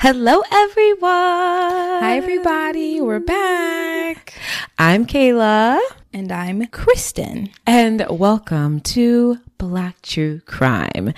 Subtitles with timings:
[0.00, 1.10] Hello, everyone.
[1.10, 3.00] Hi, everybody.
[3.00, 4.32] We're back.
[4.78, 5.78] I'm Kayla,
[6.14, 7.50] And I'm Kristen.
[7.66, 11.12] and welcome to Black True Crime.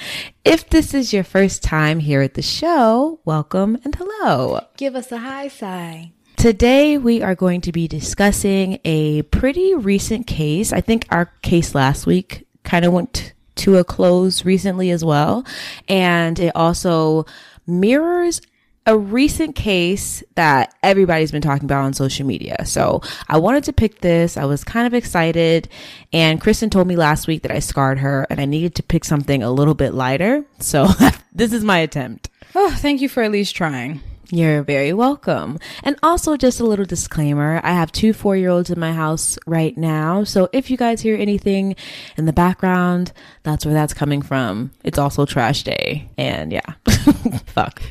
[0.45, 4.61] If this is your first time here at the show, welcome and hello.
[4.77, 6.11] Give us a high sigh.
[6.37, 10.73] Today, we are going to be discussing a pretty recent case.
[10.73, 15.47] I think our case last week kind of went to a close recently as well.
[15.89, 17.27] And it also
[17.65, 18.41] mirrors
[18.87, 22.65] a recent case that everybody's been talking about on social media.
[22.67, 24.37] So I wanted to pick this.
[24.37, 25.69] I was kind of excited.
[26.13, 29.05] And Kristen told me last week that I scarred her and I needed to pick
[29.05, 30.45] something a little bit lighter.
[30.59, 30.89] So
[31.33, 32.29] this is my attempt.
[32.55, 34.01] Oh, thank you for at least trying.
[34.31, 35.59] You're very welcome.
[35.83, 39.39] And also, just a little disclaimer I have two four year olds in my house
[39.47, 40.25] right now.
[40.25, 41.77] So if you guys hear anything
[42.17, 44.73] in the background, that's where that's coming from.
[44.85, 46.09] It's also trash day.
[46.17, 46.63] And yeah,
[47.47, 47.83] fuck.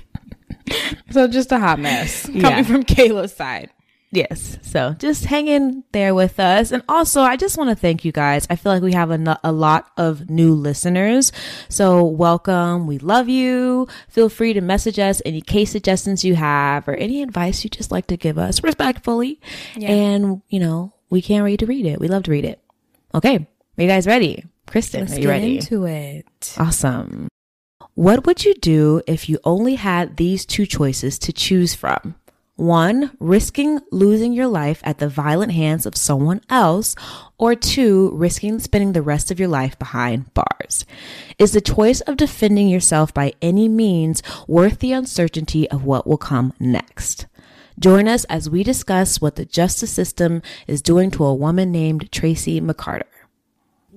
[1.12, 2.64] So just a hot mess coming Yeah.
[2.64, 3.70] from Kayla's side.
[4.14, 4.58] Yes.
[4.62, 6.72] So just hang in there with us.
[6.74, 8.46] And also, I just want to thank you guys.
[8.50, 11.32] I feel like we have a, a lot of new listeners.
[11.70, 12.88] So welcome.
[12.88, 13.88] We love you.
[14.10, 17.90] Feel free to message us any case suggestions you have or any advice you just
[17.92, 19.40] like to give us respectfully.
[19.82, 22.02] And, you know, we can't wait to read it.
[22.02, 22.60] We love to read it.
[23.16, 23.36] Okay.
[23.78, 24.44] Are you guys ready?
[24.68, 25.58] Kristen, Let's are you get ready?
[25.60, 26.56] into it.
[26.58, 27.30] Awesome.
[27.96, 32.16] What would you do if you only had these two choices to choose from?
[32.56, 36.96] One, risking losing your life at the violent hands of someone else,
[37.38, 40.86] or two, risking spending the rest of your life behind bars.
[41.38, 46.18] Is the choice of defending yourself by any means worth the uncertainty of what will
[46.18, 47.26] come next?
[47.78, 52.10] Join us as we discuss what the justice system is doing to a woman named
[52.10, 53.04] Tracy McCarter.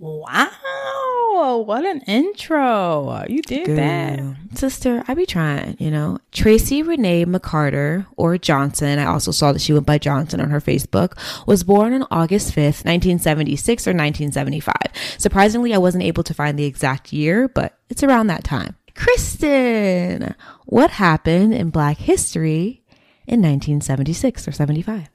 [0.04, 1.64] Wow.
[1.66, 3.24] What an intro.
[3.26, 4.20] You did that.
[4.54, 6.18] Sister, I be trying, you know.
[6.30, 10.60] Tracy Renee McCarter, or Johnson, I also saw that she went by Johnson on her
[10.60, 11.16] Facebook,
[11.46, 14.74] was born on August 5th, 1976 or 1975.
[15.16, 18.76] Surprisingly, I wasn't able to find the exact year, but it's around that time.
[18.94, 20.34] Kristen,
[20.66, 22.82] what happened in Black history
[23.26, 25.08] in 1976 or 75?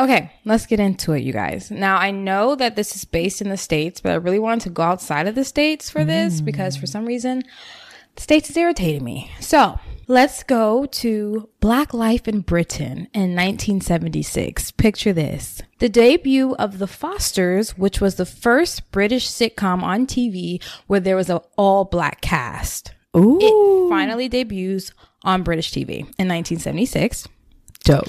[0.00, 1.70] Okay, let's get into it, you guys.
[1.70, 4.70] Now, I know that this is based in the States, but I really wanted to
[4.70, 6.46] go outside of the States for this mm.
[6.46, 7.44] because for some reason,
[8.14, 9.30] the States is irritating me.
[9.40, 14.70] So, let's go to Black Life in Britain in 1976.
[14.70, 15.60] Picture this.
[15.80, 21.16] The debut of The Fosters, which was the first British sitcom on TV where there
[21.16, 22.94] was an all black cast.
[23.14, 24.92] Ooh, It finally debuts
[25.24, 27.28] on British TV in 1976
[27.84, 28.08] dope.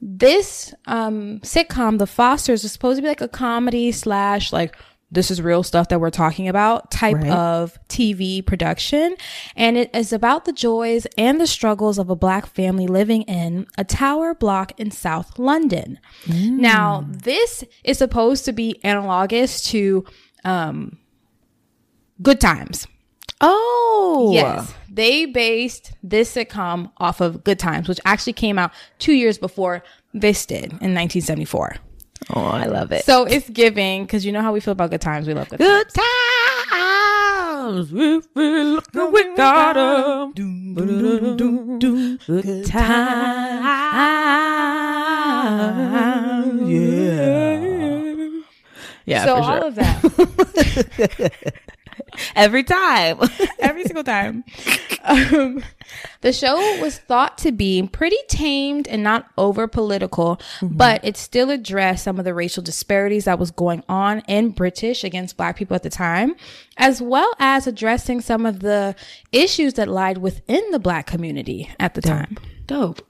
[0.00, 4.76] This um sitcom the fosters is supposed to be like a comedy slash like
[5.10, 7.30] this is real stuff that we're talking about type Right.
[7.30, 9.16] of tv production.
[9.56, 13.66] And it is about the joys and the struggles of a black family living in
[13.78, 15.98] a tower block in south london.
[16.28, 20.04] Now this is supposed to be analogous to
[20.44, 20.98] um
[22.22, 22.86] good times
[23.40, 24.74] Oh, Yes.
[24.90, 29.84] They based this sitcom off of Good Times, which actually came out two years before
[30.12, 31.76] this did in 1974.
[32.34, 33.04] Oh, I love it.
[33.04, 35.28] So it's giving, because you know how we feel about Good Times.
[35.28, 36.68] We love Good Good Times.
[36.70, 40.32] times, we feel good we got 'em.
[42.26, 43.64] Good times,
[46.70, 48.28] yeah.
[49.06, 49.52] Yeah, so for sure.
[49.52, 51.32] all of that.
[52.34, 53.18] Every time.
[53.58, 54.44] every single time.
[55.04, 55.62] Um,
[56.20, 61.50] the show was thought to be pretty tamed and not over political, but it still
[61.50, 65.74] addressed some of the racial disparities that was going on in British against black people
[65.74, 66.34] at the time,
[66.76, 68.94] as well as addressing some of the
[69.32, 72.36] issues that lied within the black community at the time.
[72.66, 73.07] Dope.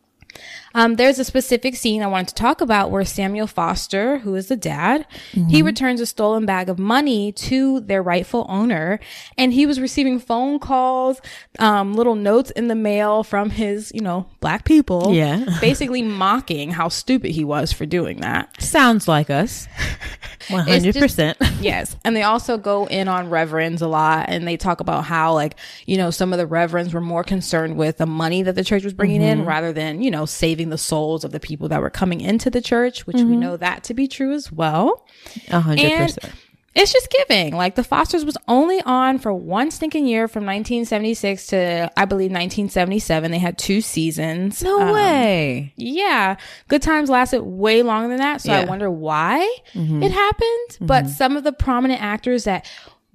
[0.75, 4.49] Um, there's a specific scene I wanted to talk about where Samuel Foster, who is
[4.49, 5.06] the dad,
[5.49, 9.00] he returns a stolen bag of money to their rightful owner,
[9.37, 11.20] and he was receiving phone calls,
[11.59, 15.44] um, little notes in the mail from his, you know, black people, Yeah.
[15.61, 18.61] basically mocking how stupid he was for doing that.
[18.62, 19.67] Sounds like us.
[20.49, 21.38] One hundred percent.
[21.61, 21.97] Yes.
[22.05, 25.56] And they also go in on reverends a lot and they talk about how, like,
[25.87, 28.85] you know, some of the reverends were more concerned with the money that the church
[28.85, 31.91] was bringing in rather than, you know, saving the souls of the people that were
[31.91, 33.41] coming into the church, which we mm-hmm.
[33.41, 35.07] know that to be true as well.
[35.49, 36.35] A hundred percent.
[36.75, 37.55] it's just giving.
[37.57, 42.31] Like, the Fosters was only on for one stinking year from 1976 to, I believe,
[42.31, 43.31] 1977.
[43.31, 44.63] They had two seasons.
[44.63, 45.73] No Um, way.
[45.77, 46.37] yeah,
[46.69, 48.41] good times lasted way longer than that.
[48.41, 49.41] So I wonder why
[49.75, 50.03] mm-hmm.
[50.03, 50.69] it happened.
[50.71, 50.87] Mm-hmm.
[50.87, 52.67] But some of the prominent actors that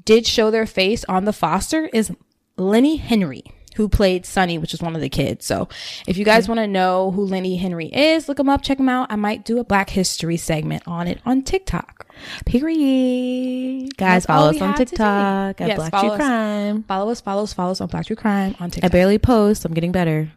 [0.06, 2.12] did show their face on The Foster is
[2.58, 3.44] Lenny Henry,
[3.76, 5.46] who played Sonny, which is one of the kids.
[5.46, 5.68] So
[6.08, 8.90] if you guys want to know who Lenny Henry is, look him up, check him
[8.90, 9.08] out.
[9.12, 12.06] I might do a Black History segment on it on TikTok.
[12.46, 13.98] Period.
[13.98, 14.76] Guys, That's follow us on.
[14.76, 16.18] TikTok at Yes, Black follow True us.
[16.18, 16.84] Crime.
[16.84, 18.90] Follow us, follow us, follow us on Black True Crime on TikTok.
[18.90, 19.66] I barely post.
[19.66, 20.32] I'm getting better.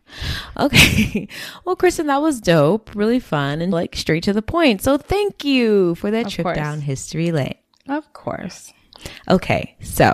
[0.58, 1.28] Okay.
[1.64, 2.94] well, Kristen, that was dope.
[2.94, 4.82] Really fun and like straight to the point.
[4.82, 6.56] So thank you for that Of trip course.
[6.56, 7.54] down history lane.
[7.88, 8.72] Of course.
[9.28, 9.76] Okay.
[9.80, 10.12] So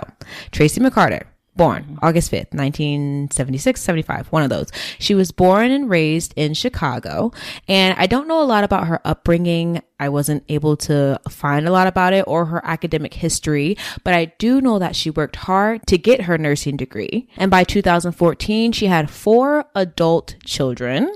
[0.51, 1.23] Tracy McCarter,
[1.55, 4.69] born August 5th, 1976, 75, one of those.
[4.99, 7.31] She was born and raised in Chicago.
[7.67, 9.81] And I don't know a lot about her upbringing.
[9.99, 14.25] I wasn't able to find a lot about it or her academic history, but I
[14.25, 17.29] do know that she worked hard to get her nursing degree.
[17.37, 21.13] And by 2014, she had four adult children.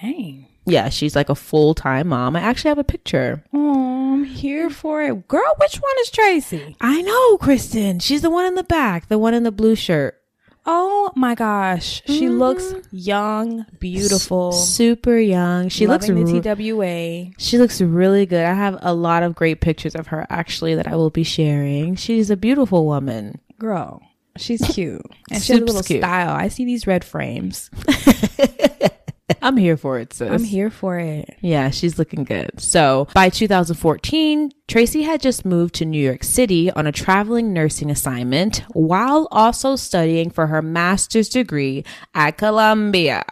[0.00, 0.49] Dang.
[0.70, 2.36] Yeah, she's like a full time mom.
[2.36, 3.44] I actually have a picture.
[3.52, 5.28] Oh, I'm here for it.
[5.28, 6.76] Girl, which one is Tracy?
[6.80, 7.98] I know, Kristen.
[7.98, 10.20] She's the one in the back, the one in the blue shirt.
[10.66, 12.02] Oh my gosh.
[12.06, 12.38] She mm-hmm.
[12.38, 14.52] looks young, beautiful.
[14.52, 15.68] Super young.
[15.68, 17.32] She looks loving the TWA.
[17.38, 18.44] She looks really good.
[18.44, 21.96] I have a lot of great pictures of her actually that I will be sharing.
[21.96, 23.40] She's a beautiful woman.
[23.58, 24.02] Girl,
[24.36, 25.02] she's cute.
[25.30, 26.02] And she has a little cute.
[26.02, 26.30] style.
[26.30, 27.70] I see these red frames.
[29.42, 30.30] I'm here for it, sis.
[30.30, 31.36] I'm here for it.
[31.40, 32.50] Yeah, she's looking good.
[32.60, 37.90] So by 2014, Tracy had just moved to New York City on a traveling nursing
[37.90, 41.84] assignment while also studying for her master's degree
[42.14, 43.24] at Columbia.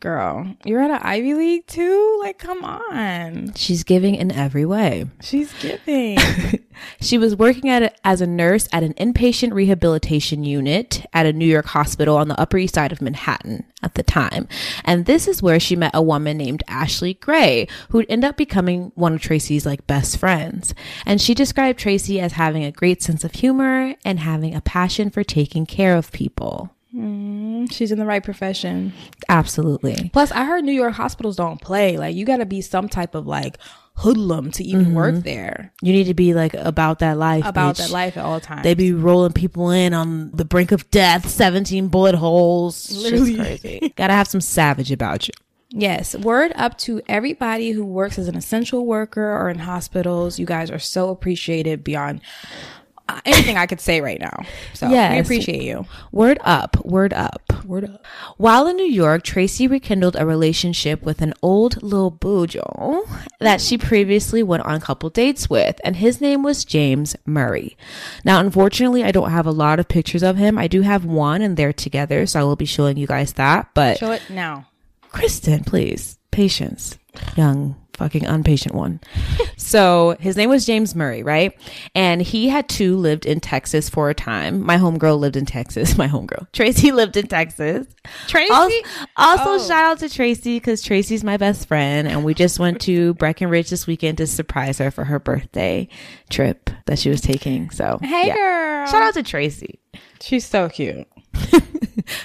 [0.00, 2.18] Girl, you're at an Ivy League too?
[2.22, 3.54] Like, come on.
[3.54, 5.06] She's giving in every way.
[5.20, 6.18] She's giving.
[7.00, 11.32] She was working at a, as a nurse at an inpatient rehabilitation unit at a
[11.32, 14.48] New York hospital on the Upper East Side of Manhattan at the time.
[14.84, 18.92] And this is where she met a woman named Ashley Gray, who'd end up becoming
[18.94, 20.74] one of Tracy's like best friends.
[21.06, 25.10] And she described Tracy as having a great sense of humor and having a passion
[25.10, 26.70] for taking care of people.
[26.94, 28.92] Mm, she's in the right profession.
[29.28, 30.10] Absolutely.
[30.12, 31.98] Plus, I heard New York hospitals don't play.
[31.98, 33.58] Like, you got to be some type of like
[33.98, 35.22] hoodlum to even work mm-hmm.
[35.22, 37.44] there You need to be like about that life.
[37.44, 37.78] about bitch.
[37.78, 38.62] that life at all times.
[38.62, 42.92] They be rolling people in on the brink of death, 17 bullet holes.
[42.92, 43.36] Literally.
[43.36, 43.92] Crazy.
[43.96, 45.34] Gotta have some savage about you.
[45.70, 50.38] Yes, word up to everybody who works as an essential worker or in hospitals.
[50.38, 52.22] You guys are so appreciated beyond
[53.24, 54.44] anything I could say right now.
[54.74, 55.86] So we appreciate you.
[56.12, 57.42] Word up, word up.
[57.64, 58.06] Word up.
[58.36, 63.08] While in New York, Tracy rekindled a relationship with an old Lil Bujo
[63.40, 67.76] that she previously went on a couple dates with, and his name was James Murray.
[68.24, 70.56] Now, unfortunately, I don't have a lot of pictures of him.
[70.58, 73.68] I do have one, and they're together, so I will be showing you guys that.
[73.74, 74.66] But Show it now.
[75.10, 76.98] Kristen, please, patience,
[77.36, 79.00] young fucking unpatient one.
[79.56, 81.52] so his name was James Murray, right?
[81.94, 84.62] And he had too lived in Texas for a time.
[84.64, 85.96] My homegirl lived in Texas.
[85.98, 87.86] My homegirl Tracy lived in Texas.
[88.28, 88.52] Tracy?
[88.52, 88.76] Also,
[89.16, 89.68] also Oh.
[89.68, 93.68] shout out to Tracy because Tracy's my best friend, and we just went to Breckenridge
[93.70, 95.88] this weekend to surprise her for her birthday
[96.30, 97.70] trip that she was taking.
[97.70, 98.34] So Hey, yeah.
[98.34, 98.86] girl.
[98.86, 99.78] Shout out to Tracy.
[100.20, 101.06] She's so cute.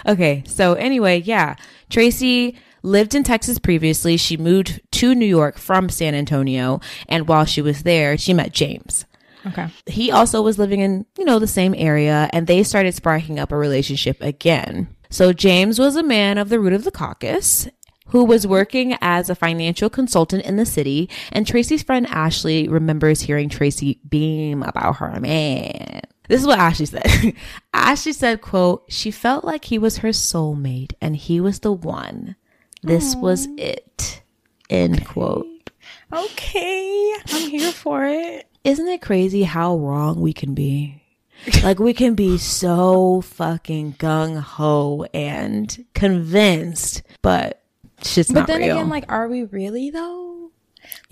[0.08, 1.56] Okay, so anyway, yeah.
[1.90, 4.18] Tracy lived in Texas previously.
[4.18, 8.54] She moved to New York from San Antonio, and while she was there, she met
[8.54, 9.06] James.
[9.46, 9.68] Okay.
[9.88, 13.52] He also was living in, you know, the same area, and they started sparking up
[13.52, 14.96] a relationship again.
[15.10, 17.68] So James was a man of the root of the caucus
[18.08, 23.22] who was working as a financial consultant in the city, and Tracy's friend Ashley remembers
[23.22, 26.02] hearing Tracy beam about her man.
[26.30, 27.36] This is what Ashley said.
[27.74, 32.36] Ashley said, quote, she felt like he was her soulmate and he was the one.
[32.84, 34.22] This was it.
[34.70, 35.70] End quote.
[36.12, 37.14] Okay.
[37.30, 38.48] I'm here for it.
[38.64, 41.02] Isn't it crazy how wrong we can be?
[41.64, 47.64] like we can be so fucking gung ho and convinced, but
[48.02, 48.58] Shit's But not real.
[48.58, 50.33] But then again, like, are we really though?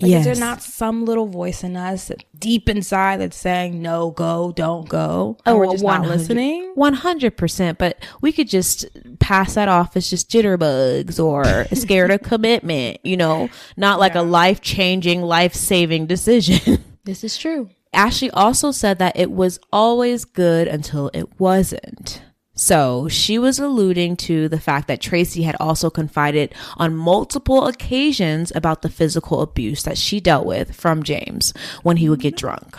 [0.00, 0.26] Like, yes.
[0.26, 4.88] is there not some little voice in us deep inside that's saying no, go, don't
[4.88, 5.38] go?
[5.46, 6.72] Oh, we're just not listening.
[6.74, 8.86] One hundred percent, but we could just
[9.18, 12.98] pass that off as just jitterbugs or scared of commitment.
[13.04, 16.84] You know, not like a life changing, life saving decision.
[17.04, 17.68] This is true.
[17.92, 22.22] Ashley also said that it was always good until it wasn't.
[22.62, 28.52] So she was alluding to the fact that Tracy had also confided on multiple occasions
[28.54, 31.52] about the physical abuse that she dealt with from James
[31.82, 32.78] when he would get drunk.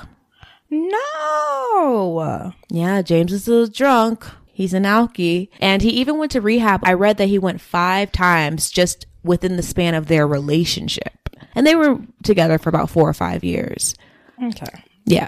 [0.69, 2.53] No.
[2.69, 4.25] Yeah, James is a drunk.
[4.53, 5.49] He's an alkie.
[5.59, 6.79] And he even went to rehab.
[6.85, 11.29] I read that he went five times just within the span of their relationship.
[11.55, 13.95] And they were together for about four or five years.
[14.41, 14.85] Okay.
[15.03, 15.27] Yeah.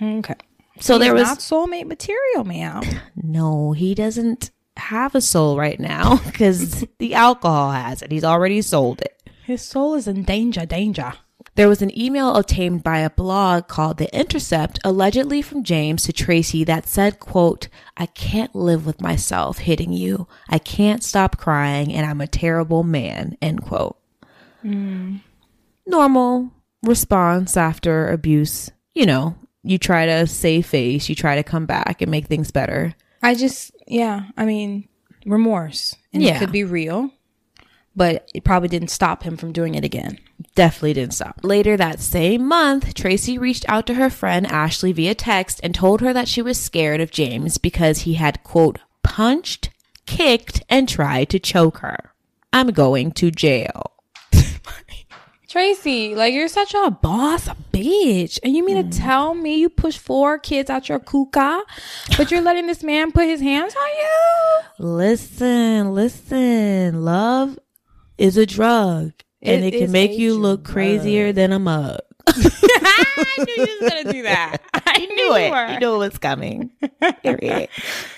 [0.00, 0.36] Okay.
[0.80, 3.02] So there was not soulmate material, man.
[3.16, 8.10] no, he doesn't have a soul right now because the alcohol has it.
[8.10, 9.30] He's already sold it.
[9.44, 10.66] His soul is in danger.
[10.66, 11.14] Danger.
[11.56, 16.12] There was an email obtained by a blog called The Intercept, allegedly from James to
[16.12, 20.26] Tracy, that said, quote, I can't live with myself hitting you.
[20.48, 23.96] I can't stop crying and I'm a terrible man, end quote.
[24.64, 25.20] Mm.
[25.86, 26.50] Normal
[26.82, 28.70] response after abuse.
[28.94, 32.50] You know, you try to save face, you try to come back and make things
[32.50, 32.94] better.
[33.22, 34.26] I just, yeah.
[34.36, 34.88] I mean,
[35.26, 36.36] remorse, and Yeah.
[36.36, 37.10] it could be real,
[37.96, 40.18] but it probably didn't stop him from doing it again.
[40.56, 41.40] definitely didn't stop.
[41.42, 46.00] Later that same month, Tracy reached out to her friend Ashley via text and told
[46.00, 49.70] her that she was scared of James because he had, quote, punched,
[50.06, 52.12] kicked, and tried to choke her.
[52.52, 53.92] I'm going to jail.
[55.54, 58.40] Tracy, like you're such a boss bitch.
[58.42, 59.00] And you mean to mm.
[59.00, 61.62] tell me you push four kids out your kuka,
[62.16, 64.84] but you're letting this man put his hands on you?
[64.84, 67.04] Listen, listen.
[67.04, 67.56] Love
[68.18, 72.00] is a drug and It it, can make you look crazier than a mug.
[72.26, 74.56] I knew you was gonna do that.
[74.74, 75.72] I You knew it.
[75.74, 76.72] You knew it was coming.
[77.22, 77.68] Period.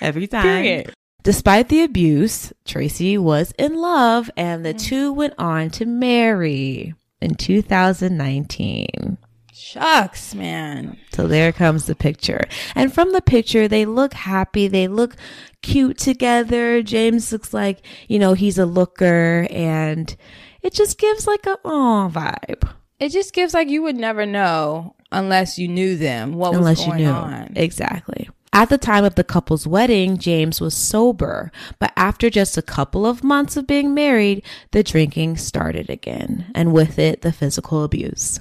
[0.01, 0.43] Every time.
[0.43, 0.95] Period.
[1.23, 4.81] Despite the abuse, Tracy was in love and the mm.
[4.81, 9.19] two went on to marry in 2019.
[9.53, 10.99] Shucks, man.
[11.13, 12.43] So there comes the picture.
[12.75, 14.69] And from the picture, they look happy.
[14.69, 15.17] They look
[15.63, 16.83] cute together.
[16.83, 20.15] James looks like, you know, he's a looker and
[20.63, 22.69] it just gives like a oh vibe.
[23.01, 26.87] It just gives like you would never know unless you knew them what Unless was
[26.87, 27.11] you going knew.
[27.11, 27.53] on.
[27.57, 28.29] Exactly.
[28.57, 33.05] At the time of the couple's wedding, James was sober, but after just a couple
[33.05, 38.41] of months of being married, the drinking started again, and with it, the physical abuse.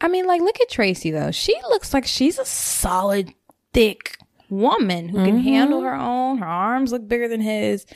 [0.00, 1.32] I mean, like, look at Tracy though.
[1.32, 3.34] She looks like she's a solid,
[3.72, 4.18] thick
[4.50, 5.48] woman who can mm-hmm.
[5.48, 6.38] handle her own.
[6.38, 7.86] Her arms look bigger than his.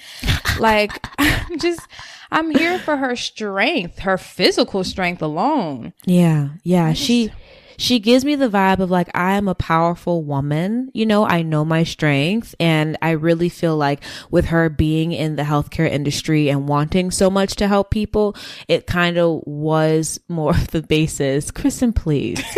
[0.59, 1.83] like, I'm just,
[2.33, 5.93] I'm here for her strength, her physical strength alone.
[6.05, 6.95] Yeah, yeah.
[6.95, 7.31] She
[7.77, 10.91] she gives me the vibe of like I am a powerful woman.
[10.95, 15.37] You know, I know my strength and I really feel like with her being in
[15.37, 18.37] the healthcare industry and wanting so much to help people,
[18.69, 21.51] it kind of was more of the basis.
[21.51, 22.43] Kristen, please.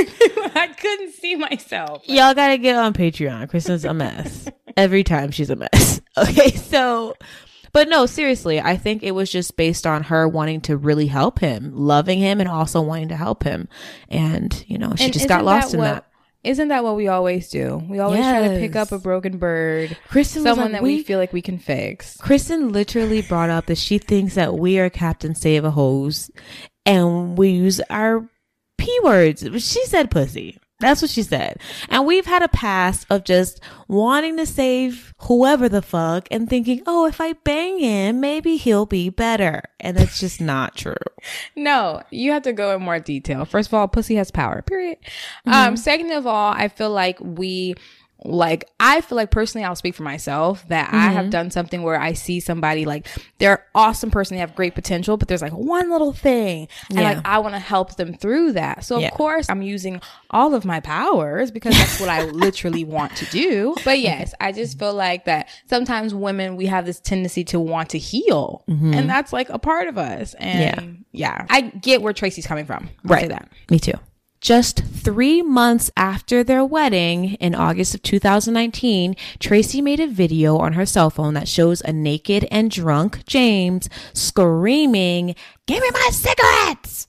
[0.54, 2.02] I couldn't see myself.
[2.06, 3.48] Y'all gotta get on Patreon.
[3.48, 4.48] Kristen's a mess.
[4.76, 6.00] Every time she's a mess.
[6.16, 7.16] Okay, so
[7.74, 11.40] but no, seriously, I think it was just based on her wanting to really help
[11.40, 13.68] him, loving him and also wanting to help him.
[14.08, 16.06] And, you know, she And just got lost in what, that.
[16.44, 17.82] Isn't that what we always do?
[17.88, 21.02] We always try to pick up a broken bird, Kristen someone like, that we, we-
[21.02, 22.16] feel like we can fix.
[22.18, 26.30] Kristen literally brought up that she thinks that we are Captain Save a Hose
[26.86, 28.28] and we use our
[28.78, 29.40] P words.
[29.42, 30.58] She said pussy.
[30.80, 31.60] That's what she said.
[31.88, 36.82] And we've had a past of just wanting to save whoever the fuck and thinking,
[36.86, 39.62] oh, if I bang him, maybe he'll be better.
[39.78, 40.94] And that's just not true.
[41.56, 43.46] No, you have to go in more detail.
[43.46, 44.98] First of all, pussy has power, period.
[45.46, 47.76] Um, second of all, I feel like we
[48.24, 51.30] like I feel like personally I'll speak for myself that I have mm-hmm.
[51.30, 53.06] done something where I see somebody like
[53.38, 56.68] they're an awesome person, they have great potential, but there's like one little thing.
[56.88, 57.12] And Yeah.
[57.12, 58.84] like I want to help them through that.
[58.84, 59.08] So Yeah.
[59.08, 60.00] of course I'm using
[60.30, 63.74] all of my powers because that's what I literally want to do.
[63.84, 67.90] But yes, I just feel like that sometimes women we have this tendency to want
[67.90, 68.64] to heal.
[68.66, 69.06] And mm-hmm.
[69.06, 70.34] that's like a part of us.
[70.34, 71.44] And yeah.
[71.50, 72.88] I get where Tracy's coming from.
[73.06, 73.50] I'll say that.
[73.70, 73.94] Me too.
[74.44, 80.74] Just three months after their wedding in August of 2019, Tracy made a video on
[80.74, 85.34] her cell phone that shows a naked and drunk James screaming,
[85.66, 87.08] Give me my cigarettes!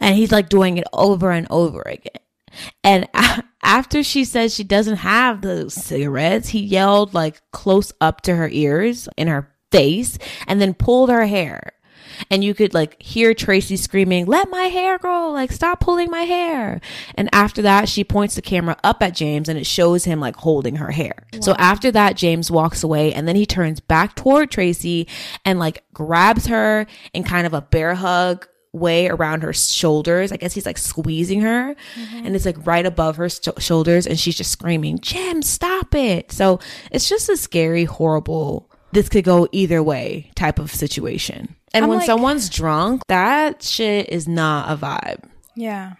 [0.00, 2.20] And he's like doing it over and over again.
[2.82, 3.06] And
[3.62, 8.48] after she says she doesn't have the cigarettes, he yelled like close up to her
[8.48, 11.74] ears in her face and then pulled her hair.
[12.30, 16.22] And you could like hear Tracy screaming, let my hair grow, like stop pulling my
[16.22, 16.80] hair.
[17.14, 20.36] And after that, she points the camera up at James and it shows him like
[20.36, 21.26] holding her hair.
[21.40, 25.08] So after that, James walks away and then he turns back toward Tracy
[25.44, 30.32] and like grabs her in kind of a bear hug way around her shoulders.
[30.32, 32.26] I guess he's like squeezing her mm-hmm.
[32.26, 36.30] and it's like right above her sh- shoulders and she's just screaming, Jim, stop it.
[36.32, 41.54] So it's just a scary, horrible, this could go either way type of situation.
[41.72, 45.24] And I'm when like- someone's drunk, that shit is not a vibe.
[45.54, 45.94] Yeah.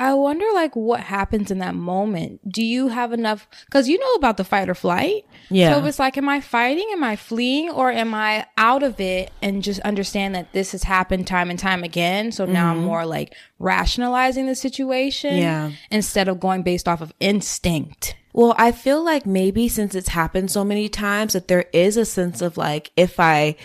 [0.00, 2.40] I wonder like what happens in that moment.
[2.50, 5.24] Do you have enough cuz you know about the fight or flight?
[5.50, 5.74] Yeah.
[5.74, 9.32] So it's like am I fighting, am I fleeing or am I out of it
[9.42, 12.86] and just understand that this has happened time and time again, so now I'm mm-hmm.
[12.86, 15.72] more like rationalizing the situation Yeah.
[15.90, 18.14] instead of going based off of instinct.
[18.38, 22.04] Well, I feel like maybe since it's happened so many times that there is a
[22.04, 23.56] sense of like if I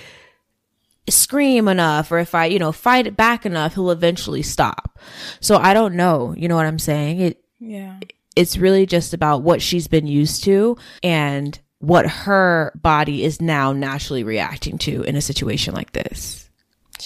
[1.08, 4.98] scream enough or if I, you know, fight it back enough, he'll eventually stop.
[5.40, 6.34] So I don't know.
[6.36, 7.20] You know what I'm saying?
[7.20, 8.00] It Yeah.
[8.36, 13.74] it's really just about what she's been used to and what her body is now
[13.74, 16.50] naturally reacting to in a situation like this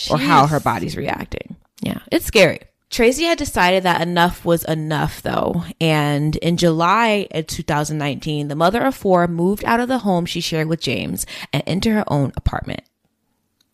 [0.10, 1.58] or how her body's reacting.
[1.82, 2.62] Yeah, it's scary.
[2.90, 5.64] Tracy had decided that enough was enough though.
[5.82, 10.42] And in July of 2019, the mother of four moved out of the home she
[10.42, 12.82] shared with James and into her own apartment.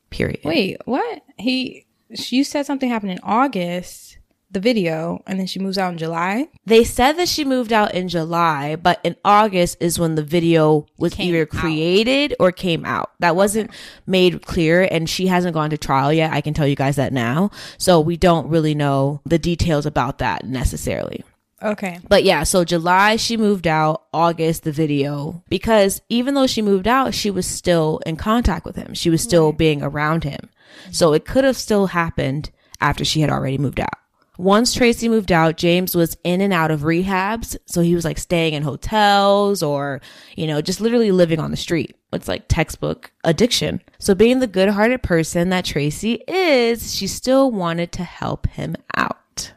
[0.09, 0.41] Period.
[0.43, 1.21] Wait, what?
[1.37, 4.12] He you said something happened in August,
[4.53, 6.47] the video, and then she moves out in July?
[6.65, 10.85] They said that she moved out in July, but in August is when the video
[10.97, 11.49] was Came either out.
[11.49, 13.11] created or came out.
[13.19, 13.71] That wasn't
[14.07, 16.31] made clear, and she hasn't gone to trial yet.
[16.31, 17.51] I can tell you guys that now.
[17.77, 21.23] So we don't really know the details about that necessarily.
[21.61, 21.99] Okay.
[22.07, 26.87] But yeah, so July she moved out, August the video, because even though she moved
[26.87, 28.93] out, she was still in contact with him.
[28.93, 30.49] She was still being around him.
[30.91, 33.93] So it could have still happened after she had already moved out.
[34.37, 37.55] Once Tracy moved out, James was in and out of rehabs.
[37.67, 40.01] So he was like staying in hotels or,
[40.35, 41.95] you know, just literally living on the street.
[42.11, 43.81] It's like textbook addiction.
[43.99, 48.75] So being the good hearted person that Tracy is, she still wanted to help him
[48.95, 49.53] out.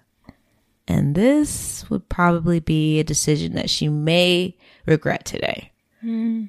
[0.87, 5.73] And this would probably be a decision that she may regret today.
[6.00, 6.45] Hmm.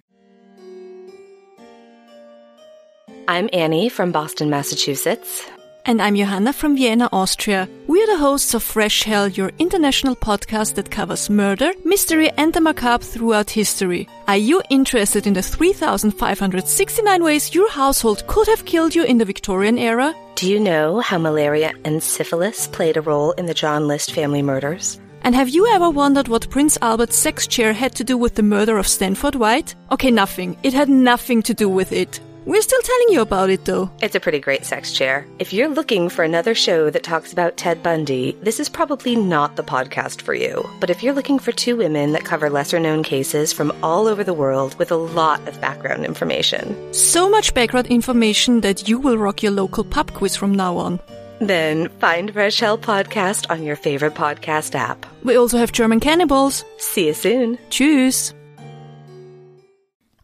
[3.30, 5.46] I'm Annie from Boston, Massachusetts.
[5.88, 7.70] And I'm Johanna from Vienna, Austria.
[7.88, 12.52] We are the hosts of Fresh Hell, your international podcast that covers murder, mystery, and
[12.52, 14.10] the macabre throughout history.
[14.28, 19.24] Are you interested in the 3,569 ways your household could have killed you in the
[19.24, 20.14] Victorian era?
[20.36, 24.42] Do you know how malaria and syphilis played a role in the John List family
[24.42, 25.00] murders?
[25.22, 28.44] And have you ever wondered what Prince Albert's sex chair had to do with the
[28.44, 29.74] murder of Stanford White?
[29.90, 30.58] Okay, nothing.
[30.64, 32.20] It had nothing to do with it.
[32.48, 33.92] We're still telling you about it though.
[34.02, 35.26] It's a pretty great sex chair.
[35.38, 39.58] If you're looking for another show that talks about Ted Bundy, this is probably not
[39.58, 40.64] the podcast for you.
[40.80, 44.24] But if you're looking for two women that cover lesser known cases from all over
[44.24, 49.18] the world with a lot of background information, So much background information that you will
[49.18, 51.02] rock your local pub quiz from now on.
[51.42, 55.06] then find Fresh Hell Podcast on your favorite podcast app.
[55.24, 56.64] We also have German cannibals.
[56.78, 57.58] See you soon.
[57.70, 58.34] Tschüss.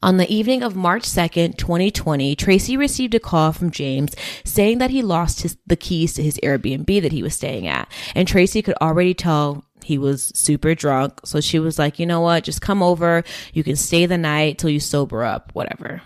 [0.04, 4.14] On the evening of March 2nd, 2020, Tracy received a call from James
[4.44, 7.90] saying that he lost his, the keys to his Airbnb that he was staying at.
[8.14, 11.22] And Tracy could already tell he was super drunk.
[11.24, 12.44] So she was like, you know what?
[12.44, 13.24] Just come over.
[13.54, 16.02] You can stay the night till you sober up, whatever.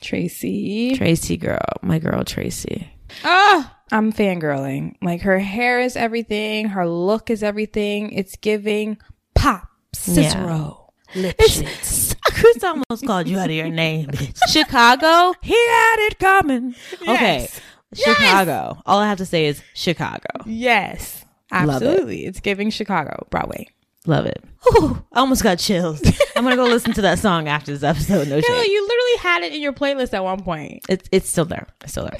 [0.00, 0.96] Tracy.
[0.96, 2.90] Tracy girl, my girl Tracy.
[3.22, 4.94] Ah, I'm fangirling.
[5.02, 8.12] Like her hair is everything, her look is everything.
[8.12, 8.96] It's giving
[9.34, 10.79] pop Cicero.
[11.14, 14.38] It's, Chris almost called you out of your name, bitch.
[14.48, 16.74] Chicago, he had it coming.
[17.02, 17.48] Okay,
[17.94, 18.80] Chicago.
[18.86, 20.28] All I have to say is Chicago.
[20.46, 21.24] Yes.
[21.52, 21.86] Love it.
[21.86, 22.26] Absolutely.
[22.26, 23.68] It's giving Chicago, Broadway.
[24.06, 24.42] Love it.
[24.64, 26.00] Whew, I almost got chills.
[26.36, 28.28] I'm gonna go listen to that song after this episode.
[28.28, 28.68] No shit.
[28.68, 30.84] you literally had it in your playlist at one point.
[30.88, 31.66] It's it's still there.
[31.82, 32.16] It's still there.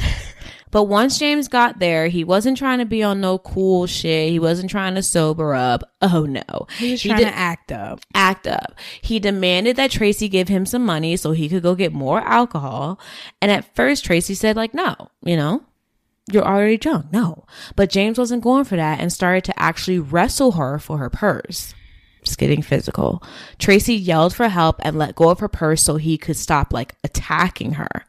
[0.72, 4.30] But once James got there, he wasn't trying to be on no cool shit.
[4.30, 5.82] He wasn't trying to sober up.
[6.00, 6.66] Oh no.
[6.78, 8.00] He was He trying did- to act up.
[8.14, 8.74] act up.
[9.00, 13.00] He demanded that Tracy give him some money so he could go get more alcohol.
[13.42, 15.62] And at first, Tracy said, like, no, you know,
[16.30, 17.12] you're already drunk.
[17.12, 17.46] No.
[17.76, 21.74] But James wasn't going for that and started to actually wrestle her for her purse.
[22.22, 23.22] Just getting physical.
[23.58, 26.94] Tracy yelled for help and let go of her purse so he could stop like
[27.02, 28.04] attacking her.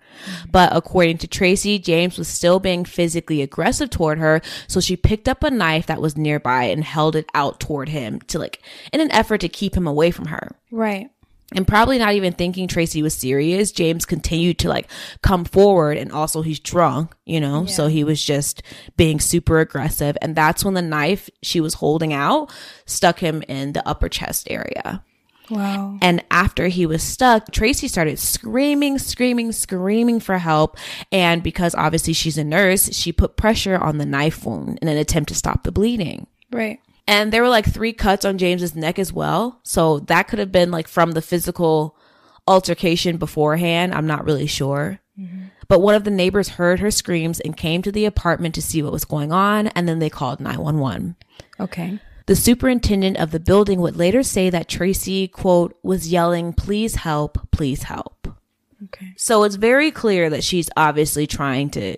[0.51, 5.29] But according to Tracy, James was still being physically aggressive toward her, so she picked
[5.29, 8.99] up a knife that was nearby and held it out toward him to like in
[8.99, 10.55] an effort to keep him away from her.
[10.69, 11.09] Right.
[11.53, 14.89] And probably not even thinking Tracy was serious, James continued to like
[15.21, 17.65] come forward and also he's drunk, you know?
[17.65, 18.63] So he was just
[18.95, 20.17] being super aggressive.
[20.21, 22.53] And that's when the knife she was holding out
[22.85, 25.03] stuck him in the upper chest area.
[25.49, 25.97] Wow.
[26.01, 30.77] And after he was stuck, Tracy started screaming, screaming, screaming for help.
[31.11, 34.97] And because obviously she's a nurse, she put pressure on the knife wound in an
[34.97, 36.27] attempt to stop the bleeding.
[36.51, 36.79] Right.
[37.07, 39.59] And there were like three cuts on James's neck as well.
[39.63, 41.97] So that could have been like from the physical
[42.47, 43.93] altercation beforehand.
[43.93, 44.99] I'm not really sure.
[45.19, 45.45] Mm-hmm.
[45.67, 48.83] But one of the neighbors heard her screams and came to the apartment to see
[48.83, 49.67] what was going on.
[49.67, 51.15] And then they called 911.
[51.59, 51.99] Okay.
[52.25, 57.51] The superintendent of the building would later say that Tracy, quote, was yelling, please help,
[57.51, 58.27] please help.
[58.85, 59.13] Okay.
[59.15, 61.97] So it's very clear that she's obviously trying to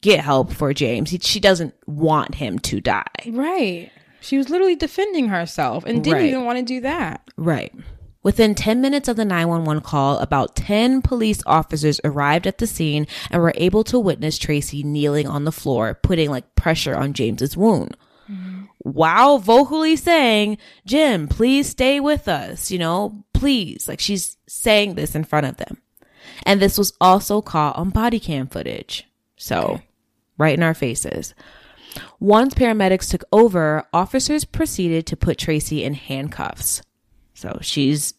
[0.00, 1.10] get help for James.
[1.10, 3.04] He, she doesn't want him to die.
[3.26, 3.90] Right.
[4.24, 6.28] She was literally defending herself and didn't Right.
[6.30, 7.20] even want to do that.
[7.36, 7.72] Right.
[8.22, 13.06] Within 10 minutes of the 911 call, about 10 police officers arrived at the scene
[13.30, 17.54] and were able to witness Tracy kneeling on the floor, putting like pressure on James's
[17.54, 17.98] wound.
[18.30, 18.62] Mm-hmm.
[18.78, 20.56] While vocally saying,
[20.86, 23.88] Jim, please stay with us, you know, please.
[23.88, 25.76] Like she's saying this in front of them.
[26.46, 29.06] And this was also caught on body cam footage.
[29.36, 29.82] So,
[30.38, 31.34] right in our faces.
[32.20, 36.82] Once paramedics took over, officers proceeded to put Tracy in handcuffs.
[37.34, 38.14] So she's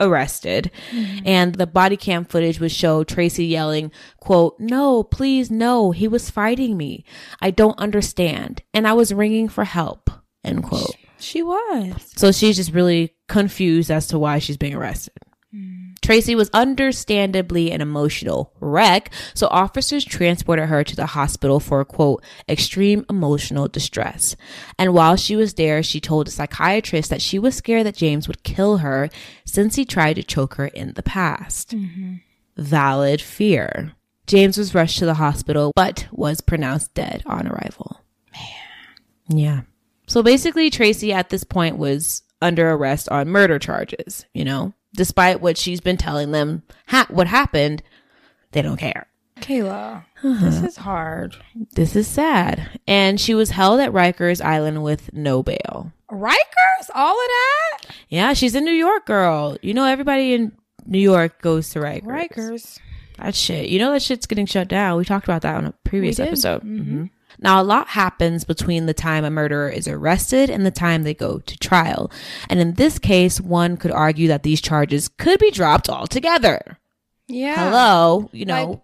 [0.00, 0.70] arrested.
[0.90, 1.18] Mm-hmm.
[1.26, 6.30] And the body cam footage would show Tracy yelling, quote, No, please, no, he was
[6.30, 7.04] fighting me.
[7.40, 8.62] I don't understand.
[8.74, 10.10] And I was ringing for help,
[10.42, 10.96] end quote.
[11.18, 12.12] She was.
[12.16, 15.12] So she's just really confused as to why she's being arrested.
[16.02, 22.24] Tracy was understandably an emotional wreck, so officers transported her to the hospital for quote,
[22.48, 24.34] extreme emotional distress.
[24.78, 28.28] And while she was there, she told a psychiatrist that she was scared that James
[28.28, 29.10] would kill her
[29.44, 31.70] since he tried to choke her in the past.
[31.70, 32.14] Mm-hmm.
[32.56, 33.92] Valid fear.
[34.26, 38.00] James was rushed to the hospital, but was pronounced dead on arrival.
[38.32, 39.38] Man.
[39.38, 39.60] Yeah.
[40.06, 44.72] So basically, Tracy at this point was under arrest on murder charges, you know?
[44.94, 47.82] Despite what she's been telling them, ha- what happened,
[48.52, 49.06] they don't care.
[49.40, 50.36] Kayla, Uh-huh.
[50.40, 51.36] this is hard.
[51.74, 52.68] This is sad.
[52.86, 55.92] And she was held at Rikers Island with no bail.
[56.10, 56.90] Rikers?
[56.94, 57.78] All of that?
[58.08, 59.56] Yeah, she's a New York girl.
[59.62, 60.52] You know, everybody in
[60.86, 62.02] New York goes to Rikers.
[62.04, 62.78] Rikers.
[63.18, 63.68] That shit.
[63.68, 64.98] You know that shit's getting shut down.
[64.98, 66.28] We talked about that on a previous We did.
[66.32, 67.10] episode.
[67.42, 71.14] Now, a lot happens between the time a murderer is arrested and the time they
[71.14, 72.10] go to trial.
[72.48, 76.78] And in this case, one could argue that these charges could be dropped altogether.
[77.28, 77.56] Yeah.
[77.70, 78.82] Hello, you know.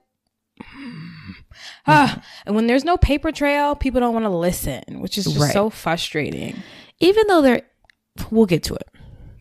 [1.88, 5.38] Ah, and when there's no paper trail, people don't want to listen, which is just
[5.38, 5.52] Right.
[5.52, 6.56] so frustrating.
[6.98, 7.62] even though they're,
[8.30, 8.88] we'll get to it.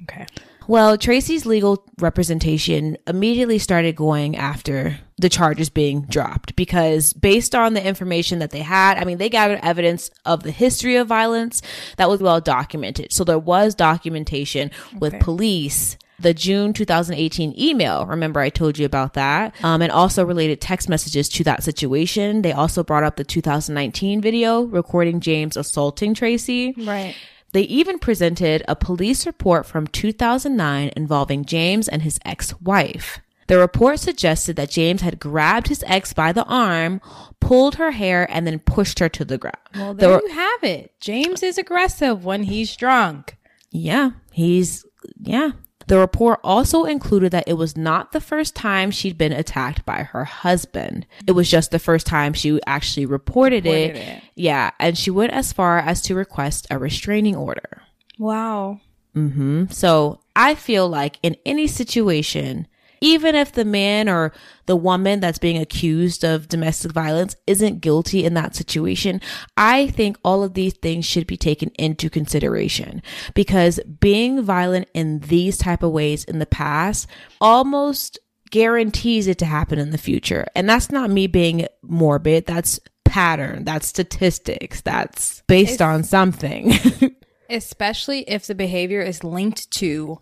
[0.04, 0.26] Okay.
[0.68, 7.74] Well, Tracy's legal representation immediately started going after the charges being dropped because based on
[7.74, 11.62] the information that they had, I mean, they gathered evidence of the history of violence
[11.98, 13.14] that was well documented.
[13.14, 15.98] So there was documentation with police.
[16.18, 20.88] The June 2018 email, remember I told you about that, um, and also related text
[20.88, 22.42] messages to that situation.
[22.42, 26.74] They also brought up the 2019 video recording James assaulting Tracy.
[26.78, 27.16] Right.
[27.56, 33.20] They even presented a police report from 2009 involving James and his ex-wife.
[33.48, 37.00] The report suggested that James had grabbed his ex by the arm,
[37.40, 39.56] pulled her hair, and then pushed her to the ground.
[39.74, 40.92] Well, There there were- you have it.
[41.00, 43.38] James is aggressive when he's drunk.
[43.72, 44.84] yeah, he's,
[45.22, 45.52] yeah.
[45.88, 50.04] The report also included that it was not the first time she'd been attacked by
[50.04, 51.06] her husband.
[51.28, 53.96] It was just the first time she actually reported, it.
[53.96, 54.24] It.
[54.36, 57.84] Yeah, and she went as far as to request a restraining order.
[58.18, 58.80] Wow.
[59.16, 59.72] Mhm.
[59.72, 62.68] So I feel like in any situation,
[63.02, 64.32] even if the man or
[64.66, 69.22] the woman that's being accused of domestic violence isn't guilty in that situation,
[69.58, 73.02] I think all of these things should be taken into consideration
[73.34, 77.08] because being violent in these type of ways in the past
[77.40, 78.20] almost
[78.52, 80.46] guarantees it to happen in the future.
[80.56, 82.46] And that's not me being morbid.
[82.46, 83.64] That's pattern.
[83.64, 84.82] That's statistics.
[84.82, 86.74] That's based on something.
[87.50, 90.20] Especially if the behavior is linked to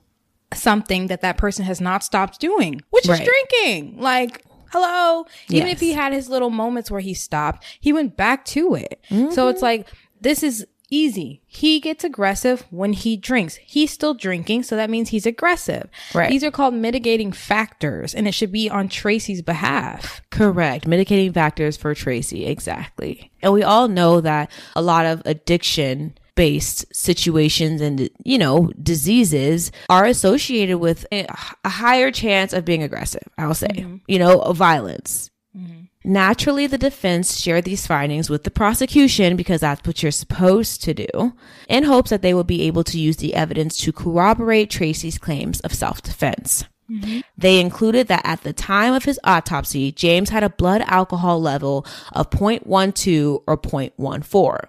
[0.58, 3.22] something that that person has not stopped doing, which Right.
[3.22, 4.00] is drinking.
[4.00, 5.26] Like, hello.
[5.50, 9.00] Even if he had his little moments where he stopped, he went back to it.
[9.10, 9.62] So it's mm-hmm.
[9.62, 9.88] like,
[10.22, 11.42] this is easy.
[11.48, 13.56] He gets aggressive when he drinks.
[13.56, 15.90] He's still drinking, so that means he's aggressive.
[16.14, 16.30] Right.
[16.30, 20.22] These are called mitigating factors, and it should be on Tracy's behalf.
[20.30, 20.88] Correct.
[20.88, 22.46] Mitigating factors for Tracy.
[22.46, 23.32] Exactly.
[23.42, 29.72] And we all know that a lot of addiction based situations and you know diseases
[29.90, 31.26] are associated with a,
[31.64, 33.98] a higher chance of being aggressive i'll say mm-hmm.
[34.08, 35.30] you know violence.
[35.56, 35.84] Mm-hmm.
[36.06, 40.94] Naturally the defense shared these findings with the prosecution because that's what you're supposed to
[40.94, 41.34] do
[41.70, 45.60] in hopes that they will be able to use the evidence to corroborate tracy's claims
[45.62, 46.66] of self-defense.
[46.90, 47.22] Mm-hmm.
[47.38, 51.86] They included that at the time of his autopsy, James had a blood alcohol level
[52.12, 54.66] of 0.12 or 0.14,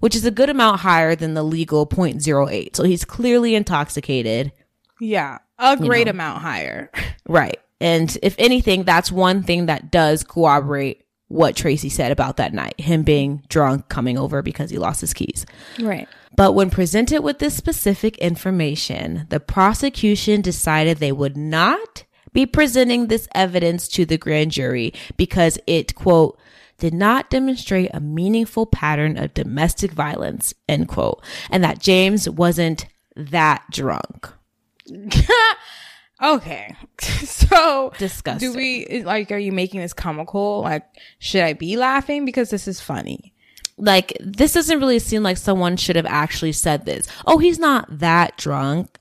[0.00, 2.76] which is a good amount higher than the legal 0.08.
[2.76, 4.52] So he's clearly intoxicated.
[5.00, 6.90] Yeah, a great amount higher.
[7.28, 7.60] Right.
[7.80, 12.80] And if anything, that's one thing that does corroborate what Tracy said about that night
[12.80, 15.46] him being drunk, coming over because he lost his keys.
[15.78, 16.08] right.
[16.36, 23.06] But when presented with this specific information, the prosecution decided they would not be presenting
[23.06, 26.38] this evidence to the grand jury because it, quote,
[26.80, 32.86] did not demonstrate a meaningful pattern of domestic violence, end quote, and that James wasn't
[33.16, 34.28] that drunk.
[36.22, 36.76] Okay.
[37.00, 38.52] so Disgusting.
[38.52, 40.60] do we like are you making this comical?
[40.60, 40.84] Like
[41.18, 43.32] should I be laughing because this is funny?
[43.78, 47.06] Like, this doesn't really seem like someone should have actually said this.
[47.26, 48.99] Oh, he's not that drunk.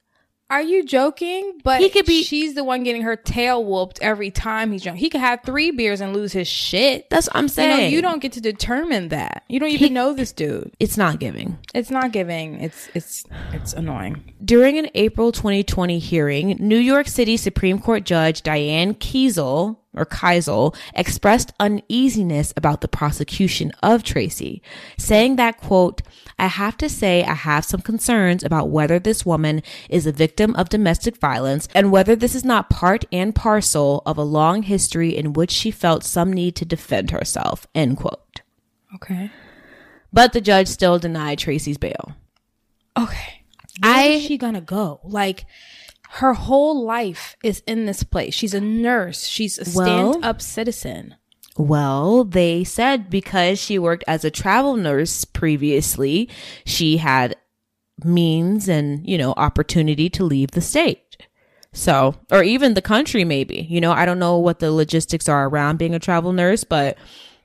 [0.49, 1.59] Are you joking?
[1.63, 4.97] But He could be- she's the one getting her tail whooped every time he's drunk.
[4.97, 7.09] He could have three beers and lose his shit.
[7.09, 7.77] That's what I'm you saying.
[7.77, 9.43] know, you don't get to determine that.
[9.47, 10.71] You don't even know this dude.
[10.79, 11.57] It's not giving.
[11.75, 12.62] It's not giving.
[12.62, 14.33] It's it's it's annoying.
[14.43, 20.75] During an April 2020 hearing, New York City Supreme Court Judge Diane Kiesel or Keisel
[20.93, 24.62] expressed uneasiness about the prosecution of Tracy,
[24.97, 26.02] saying that, quote,
[26.38, 30.56] I have to say I have some concerns about whether this woman is a victim
[30.56, 35.15] of domestic violence and whether this is not part and parcel of a long history
[35.15, 38.41] in which she felt some need to defend herself, end quote.
[38.95, 39.32] Okay.
[40.13, 42.15] But the judge still denied Tracy's bail.
[42.97, 43.43] Okay.
[43.82, 44.99] Where I- is she gonna go?
[45.04, 45.45] Like
[46.13, 48.34] her whole life is in this place.
[48.34, 49.28] She's a nurse.
[49.28, 51.15] She's a Well- stand up citizen.
[51.58, 56.30] Well, they said because she worked as a travel nurse previously,
[56.65, 57.36] she had
[58.04, 61.17] means and, you know, opportunity to leave the state.
[61.74, 63.67] So, or even the country, maybe.
[63.69, 66.98] You know, I don't know what the logistics are around being a travel nurse, but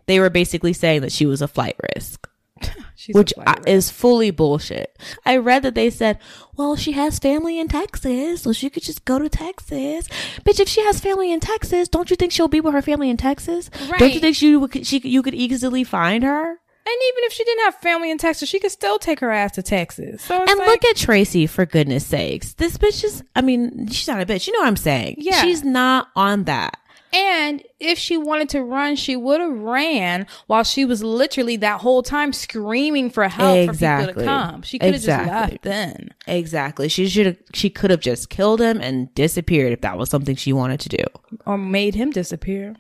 [0.07, 2.29] they were basically saying that she was a flight risk,
[3.13, 4.97] which I- is fully bullshit.
[5.25, 6.19] I read that they said,
[6.57, 10.09] well, she has family in Texas, so she could just go to Texas.
[10.45, 13.11] Bitch, if she has family in Texas, don't you think she'll be with her family
[13.11, 13.71] in Texas?
[13.99, 16.61] Don't you think she she, you could easily find her?
[16.87, 19.53] And even if she didn't have family in Texas, she could still take her ass
[19.53, 20.23] to Texas.
[20.23, 22.53] So And like, look at Tracy, for goodness sakes.
[22.55, 24.47] This bitch is, I mean, she's not a bitch.
[24.47, 25.15] You know what I'm saying?
[25.17, 25.41] Yeah.
[25.41, 26.79] She's not on that.
[27.15, 31.81] And if she wanted to run, she would have ran while she was literally that
[31.81, 34.63] whole time screaming for help for people to come.
[34.63, 35.31] She could have Exactly.
[35.31, 36.15] just left then.
[36.27, 36.89] Exactly.
[36.89, 40.35] She should have, she could have just killed him and disappeared if that was something
[40.37, 41.05] she wanted to do.
[41.47, 42.75] Or made him disappear.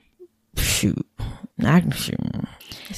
[0.56, 1.06] Shoot.
[1.62, 2.18] I- shoot.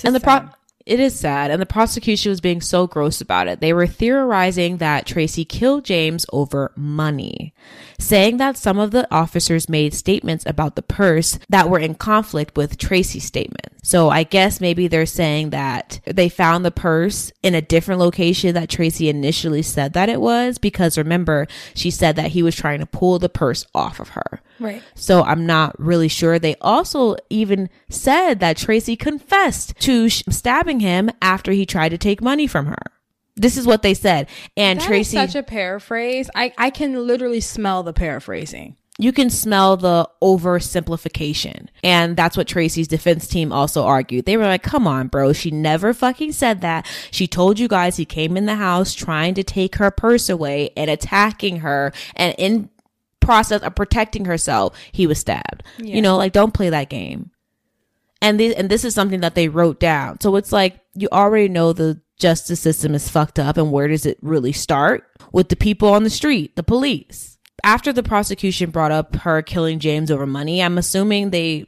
[0.05, 0.49] And the pro.
[0.87, 1.51] It is sad.
[1.51, 3.61] And the prosecution was being so gross about it.
[3.61, 7.53] They were theorizing that Tracy killed James over money,
[7.99, 12.57] saying that some of the officers made statements about the purse that were in conflict
[12.57, 13.76] with Tracy's statement.
[13.87, 18.53] So I guess maybe they're saying that they found the purse in a different location
[18.55, 22.81] that Tracy initially said that it was, because remember, she said that he was trying
[22.81, 24.43] to pull the purse off of her.
[24.59, 24.83] Right.
[24.97, 26.41] So I'm not really sure.
[26.41, 31.99] They also even said that Tracy confessed to sh- stabbing him after he tried to
[31.99, 32.83] take money from her.
[33.37, 34.29] This is what they said.
[34.57, 36.29] And That is Tracy, such a paraphrase.
[36.35, 38.79] I, I can literally smell the paraphrasing.
[38.99, 41.69] You can smell the oversimplification.
[41.85, 44.25] And that's what Tracy's defense team also argued.
[44.25, 45.33] They were like, come on, bro.
[45.33, 46.87] She never fucking said that.
[47.11, 50.71] She told you guys he came in the house trying to take her purse away
[50.77, 51.93] and attacking her.
[52.15, 52.71] And in
[53.21, 55.63] process of protecting herself, he was stabbed.
[55.79, 57.31] You know, like don't play that game.
[58.23, 60.21] And this, and this is something that they wrote down.
[60.21, 64.07] So it's like you already know the justice system is fucked up and where does
[64.07, 65.05] it really start?
[65.33, 67.36] With the people on the street, the police.
[67.65, 71.67] After the prosecution brought up her killing James over money, I'm assuming they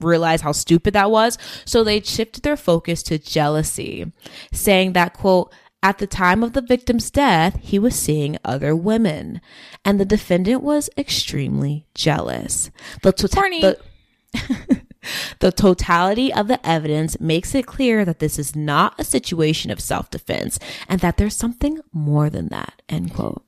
[0.00, 1.38] realized how stupid that was.
[1.64, 4.12] So they shifted their focus to jealousy,
[4.52, 9.40] saying that quote, at the time of the victim's death, he was seeing other women,
[9.82, 12.70] and the defendant was extremely jealous.
[13.02, 13.78] The, tota-
[14.32, 14.82] the,
[15.38, 19.80] the totality of the evidence makes it clear that this is not a situation of
[19.80, 22.82] self defense and that there's something more than that.
[22.90, 23.42] End quote.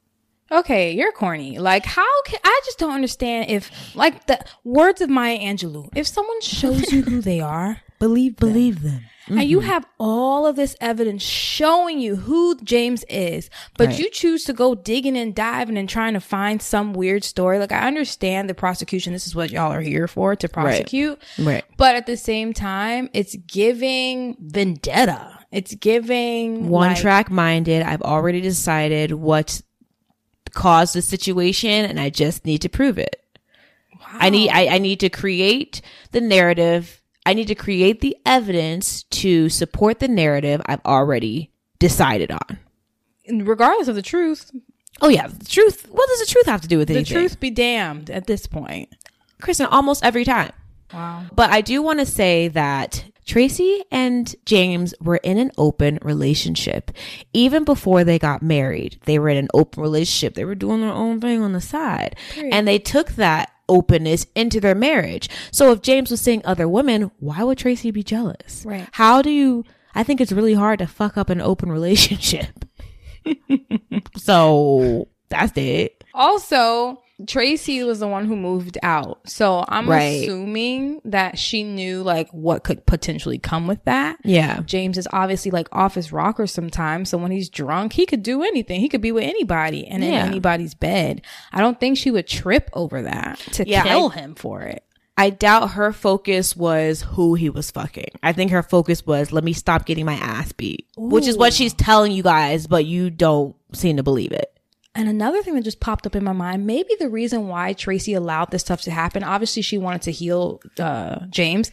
[0.52, 1.58] Okay, you're corny.
[1.58, 6.06] Like, how can I just don't understand if, like, the words of Maya Angelou, if
[6.06, 8.50] someone shows you who they are, believe them.
[8.50, 9.04] Believe them.
[9.28, 9.68] And you mm-hmm.
[9.68, 13.98] have all of this evidence showing you who James is, but Right.
[13.98, 17.58] you choose to go digging and diving and trying to find some weird story.
[17.58, 19.12] Like, I understand the prosecution.
[19.12, 21.22] This is what y'all are here for to prosecute.
[21.38, 21.64] Right.
[21.78, 25.38] But at the same time, it's giving vendetta.
[25.52, 27.82] It's giving One like, track minded.
[27.82, 29.62] I've already decided what
[30.54, 33.16] caused the situation and I just need to prove it.
[34.14, 37.00] I need I, I need to create the narrative.
[37.24, 42.58] I need to create the evidence to support the narrative I've already decided on.
[43.28, 44.50] regardless of the truth,
[45.00, 45.88] Oh yeah, the truth.
[45.90, 46.94] What does the truth have to do with it?
[46.94, 47.16] the anything?
[47.16, 48.90] truth be damned at this point.
[49.40, 50.52] Kristen, almost every time.
[50.92, 51.24] Wow.
[51.34, 56.90] But I do want to say that Tracy and James were in an open relationship.
[57.32, 60.34] Even before they got married, they were in an open relationship.
[60.34, 62.16] They were doing their own thing on the side.
[62.36, 65.28] And they took that openness into their marriage.
[65.50, 68.64] So if James was seeing other women, why would Tracy be jealous?
[68.66, 68.88] Right.
[68.92, 72.64] How do you, I think it's really hard to fuck up an open relationship.
[74.16, 76.04] so that's it.
[76.14, 79.20] Also, Tracy was the one who moved out.
[79.28, 80.22] So I'm Right.
[80.22, 84.16] assuming that she knew like what could potentially come with that.
[84.24, 84.60] Yeah.
[84.66, 87.10] James is obviously like office his rocker sometimes.
[87.10, 88.80] So when he's drunk, he could do anything.
[88.80, 91.22] He could be with anybody and in anybody's bed.
[91.52, 94.82] I don't think she would trip over that to Yeah, kill I- him for it.
[95.16, 98.08] I doubt her focus was who he was fucking.
[98.22, 101.52] I think her focus was let me stop getting my ass beat, which is what
[101.52, 104.48] she's telling you guys, but you don't seem to believe it.
[104.94, 108.12] And another thing that just popped up in my mind, maybe the reason why Tracy
[108.12, 111.70] allowed this stuff to happen, obviously she wanted to heal uh, James,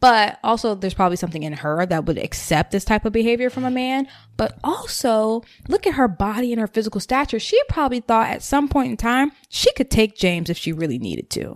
[0.00, 3.64] but also there's probably something in her that would accept this type of behavior from
[3.64, 4.06] a man.
[4.36, 7.40] But also, look at her body and her physical stature.
[7.40, 10.98] She probably thought at some point in time she could take James if she really
[10.98, 11.54] needed to.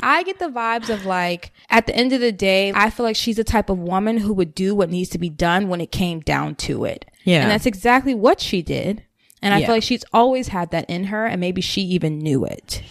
[0.00, 3.16] I get the vibes of like, at the end of the day, I feel like
[3.16, 5.90] she's the type of woman who would do what needs to be done when it
[5.90, 7.04] came down to it.
[7.24, 7.42] Yeah.
[7.42, 9.02] And that's exactly what she did.
[9.44, 9.66] And I Yeah.
[9.66, 12.82] feel like she's always had that in her, and maybe she even knew it.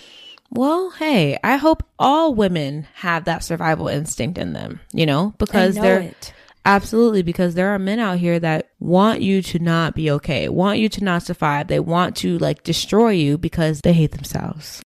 [0.51, 5.75] Well, hey, I hope all women have that survival instinct in them, you know, because
[5.75, 6.31] know they're it.
[6.63, 10.77] absolutely because there are men out here that want you to not be okay, want
[10.77, 11.67] you to not survive.
[11.69, 14.83] They want to like destroy you because they hate themselves.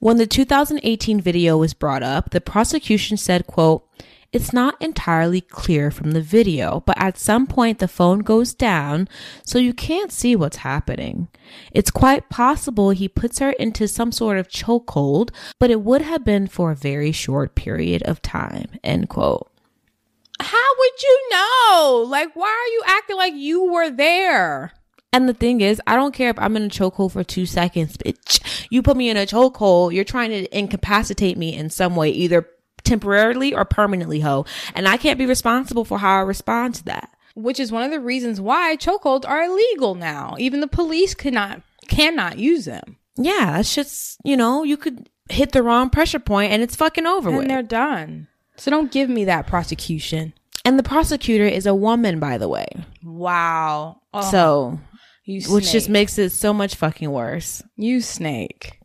[0.00, 3.88] When the 2018 video was brought up, the prosecution said, quote,
[4.36, 9.08] it's not entirely clear from the video, but at some point the phone goes down,
[9.42, 11.28] so you can't see what's happening.
[11.72, 16.22] It's quite possible he puts her into some sort of chokehold, but it would have
[16.22, 18.68] been for a very short period of time.
[18.84, 19.50] End quote.
[20.38, 22.06] How would you know?
[22.06, 24.72] Like, why are you acting like you were there?
[25.14, 27.96] And the thing is, I don't care if I'm in a chokehold for two seconds,
[27.96, 28.66] bitch.
[28.68, 32.46] You put me in a chokehold, you're trying to incapacitate me in some way, either
[32.86, 34.46] temporarily or permanently, ho.
[34.74, 37.10] And I can't be responsible for how I respond to that.
[37.34, 40.36] Which is one of the reasons why chokeholds are illegal now.
[40.38, 45.52] Even the police cannot cannot use them, Yeah, it's just, you know, you could hit
[45.52, 47.46] the wrong pressure point and it's fucking over and with.
[47.48, 48.26] they're done.
[48.56, 50.32] So don't give me that prosecution.
[50.64, 52.66] And the prosecutor is a woman, by the way.
[53.04, 54.00] Wow.
[54.14, 54.80] Oh, So,
[55.24, 57.62] you which just makes it so much fucking worse.
[57.76, 58.78] you snake.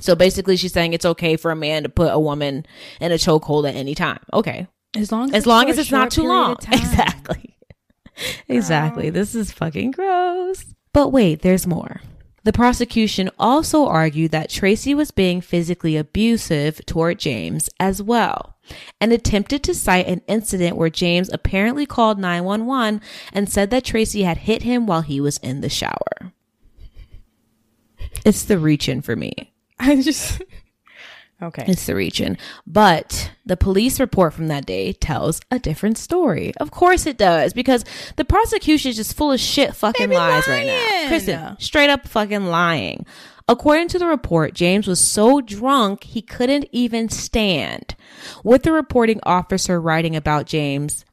[0.00, 2.66] So basically, she's saying it's okay for a man to put a woman
[3.00, 4.20] in a chokehold at any time.
[4.32, 4.66] Okay.
[4.96, 6.56] As long as as it's long as it's not too long.
[6.72, 7.56] Exactly.
[8.48, 9.10] exactly.
[9.10, 10.64] This is fucking gross.
[10.92, 12.00] But wait, there's more.
[12.42, 18.56] The prosecution also argued that Tracy was being physically abusive toward James as well
[19.00, 23.00] and attempted to cite an incident where James apparently called 911
[23.32, 26.32] and said that Tracy had hit him while he was in the shower.
[28.24, 29.49] It's the reach in for me.
[29.82, 30.42] I just
[31.42, 31.64] okay.
[31.66, 32.36] It's the region.
[32.66, 36.52] But the police report from that day tells a different story.
[36.58, 37.84] Of course it does, because
[38.16, 41.08] the prosecution is just full of shit fucking lies right now.
[41.08, 43.06] Kristen, straight up fucking lying.
[43.48, 47.96] According to the report, James was so drunk he couldn't even stand.
[48.44, 51.04] With the reporting officer writing about James,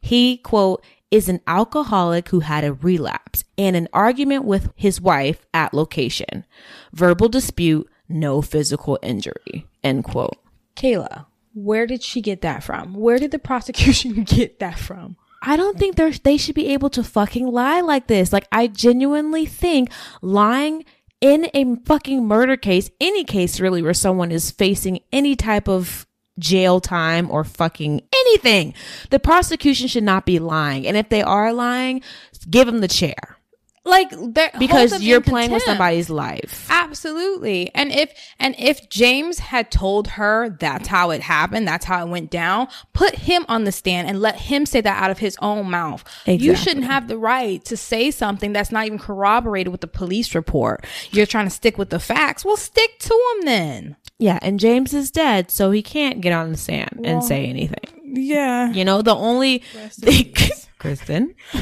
[0.00, 5.44] he, quote, is an alcoholic who had a relapse and an argument with his wife
[5.52, 6.44] at location.
[6.92, 10.36] Verbal dispute, no physical injury, end quote.
[10.76, 12.94] Kayla, where did she get that from?
[12.94, 15.16] Where did the prosecution get that from?
[15.42, 18.32] I don't think they're, they should be able to fucking lie like this.
[18.32, 20.84] Like, I genuinely think lying
[21.20, 26.06] in a fucking murder case, any case really where someone is facing any type of
[26.38, 28.74] jail time or fucking anything,
[29.10, 30.86] the prosecution should not be lying.
[30.86, 32.02] And if they are lying,
[32.48, 33.38] give them the chair.
[33.84, 34.10] Like
[34.58, 36.66] because you're in playing with somebody's life.
[36.70, 37.70] Absolutely.
[37.74, 42.10] And if and if James had told her that's how it happened, that's how it
[42.10, 45.36] went down, put him on the stand and let him say that out of his
[45.40, 46.04] own mouth.
[46.26, 50.34] You shouldn't have the right to say something that's not even corroborated with the police
[50.34, 50.84] report.
[51.10, 52.44] You're trying to stick with the facts.
[52.44, 53.96] Well, stick to them then.
[54.18, 58.00] Yeah, and James is dead, so he can't get on the stand and say anything.
[58.04, 58.70] Yeah.
[58.70, 60.34] You know, the only thing,
[60.78, 61.34] Kristen,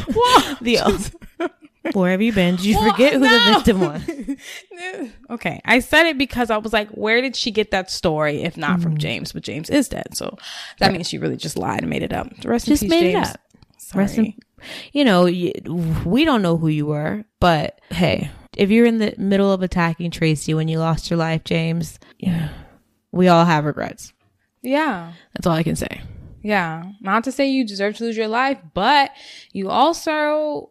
[0.60, 0.80] the
[1.92, 2.56] where have you been?
[2.56, 3.28] Did you Well, forget who no.
[3.28, 5.08] the victim was?
[5.30, 5.60] Okay.
[5.64, 8.80] I said it because I was like, where did she get that story if not
[8.80, 8.98] from mm-hmm.
[8.98, 9.32] James?
[9.32, 10.16] But James is dead.
[10.16, 10.36] So
[10.78, 12.34] that means she really just lied and made it up.
[12.40, 13.40] The Rest Just peace, made it up.
[13.78, 14.04] Sorry.
[14.04, 14.34] Rest in-
[14.92, 19.52] you know, we don't know who you were, but hey, if you're in the middle
[19.52, 21.98] of attacking Tracy when you lost your life, James,
[23.12, 24.12] we all have regrets.
[24.62, 25.12] yeah.
[25.34, 26.02] That's all I can say.
[26.42, 26.84] Yeah.
[27.00, 29.10] Not to say you deserve to lose your life, but
[29.52, 30.70] you also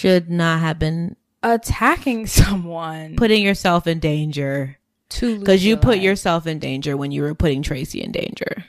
[0.00, 4.78] Should not have been attacking someone putting yourself in danger
[5.10, 6.02] because you put life.
[6.02, 8.64] yourself in danger when you were putting Tracy in danger.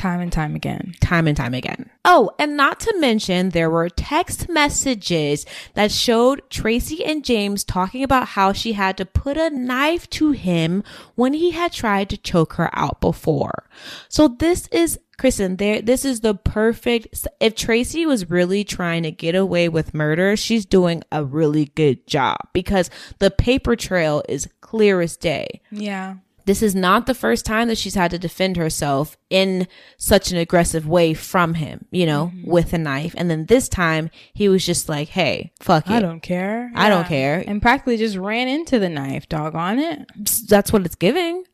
[0.00, 0.94] Time and time again.
[1.00, 1.90] time and time again.
[2.04, 5.44] Oh, and not to mention, there were text messages
[5.74, 10.30] that showed Tracy and James talking about how she had to put a knife to
[10.30, 10.82] him
[11.16, 13.68] when he had tried to choke her out before.
[14.08, 19.10] So this is Kristen, there this is the perfect if Tracy was really trying to
[19.10, 22.88] get away with murder, she's doing a really good job because
[23.18, 26.14] the paper trail is clear as day Yeah.
[26.50, 30.36] This is not the first time that she's had to defend herself in such an
[30.36, 32.50] aggressive way from him, you know, mm-hmm.
[32.50, 33.14] with a knife.
[33.16, 35.92] And then this time he was just like, hey, fuck it.
[35.92, 36.72] I don't care.
[36.74, 37.44] I don't care.
[37.46, 40.10] And practically just ran into the knife, dog on it.
[40.48, 41.44] That's what it's giving.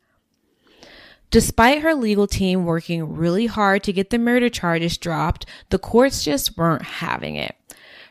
[1.29, 6.23] Despite her legal team working really hard to get the murder charges dropped, the courts
[6.23, 7.55] just weren't having it.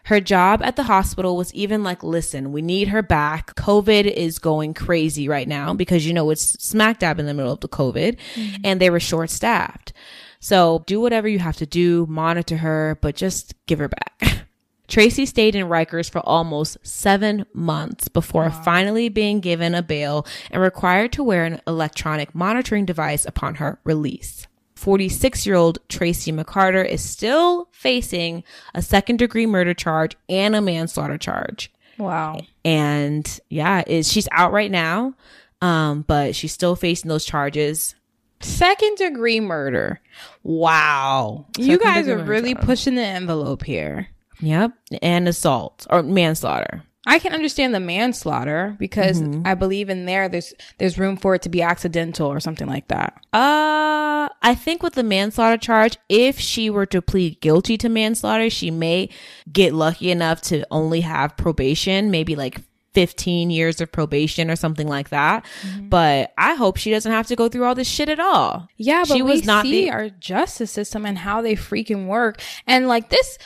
[0.06, 3.56] Her job at the hospital was even like, listen, we need her back.
[3.56, 7.52] COVID is going crazy right now because, you know, it's smack dab in the middle
[7.52, 8.56] of the COVID mm-hmm.
[8.62, 9.92] and they were short staffed.
[10.38, 14.46] So do whatever you have to do, monitor her, but just give her back.
[14.86, 20.62] Tracy stayed in Rikers for almost seven months before finally being given a bail and
[20.62, 24.46] required to wear an electronic monitoring device upon her release.
[24.76, 30.60] 46 year old Tracy McCarter is still facing a second degree murder charge and a
[30.60, 31.72] manslaughter charge.
[31.98, 32.40] Wow.
[32.64, 35.14] And yeah, is she's out right now.
[35.62, 37.94] Um, but she's still facing those charges.
[38.40, 40.00] Second degree murder.
[40.42, 41.46] Wow.
[41.56, 42.66] you guys are really charge.
[42.66, 44.08] pushing the envelope here.
[44.40, 44.72] Yep.
[45.00, 46.82] And assault or manslaughter.
[47.06, 51.42] I can understand the manslaughter because I believe in there there's there's room for it
[51.42, 53.14] to be accidental or something like that.
[53.32, 58.50] Uh, I think with the manslaughter charge, if she were to plead guilty to manslaughter,
[58.50, 59.08] she may
[59.52, 62.60] get lucky enough to only have probation, maybe like
[62.96, 65.44] 15 years of probation or something like that.
[65.82, 68.68] But I hope she doesn't have to go through all this shit at all.
[68.78, 72.06] Yeah, but she we was not see the our justice system and how they freaking
[72.06, 72.40] work.
[72.66, 73.36] And like this,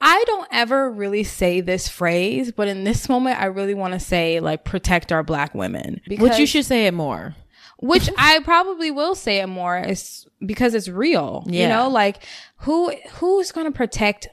[0.00, 4.00] I don't ever really say this phrase, but in this moment, I really want to
[4.00, 6.00] say like protect our black women.
[6.18, 7.34] which you should say it more.
[7.78, 11.44] which I probably will say it more is because it's real.
[11.46, 12.22] You know, like
[12.58, 14.28] who who's going to protect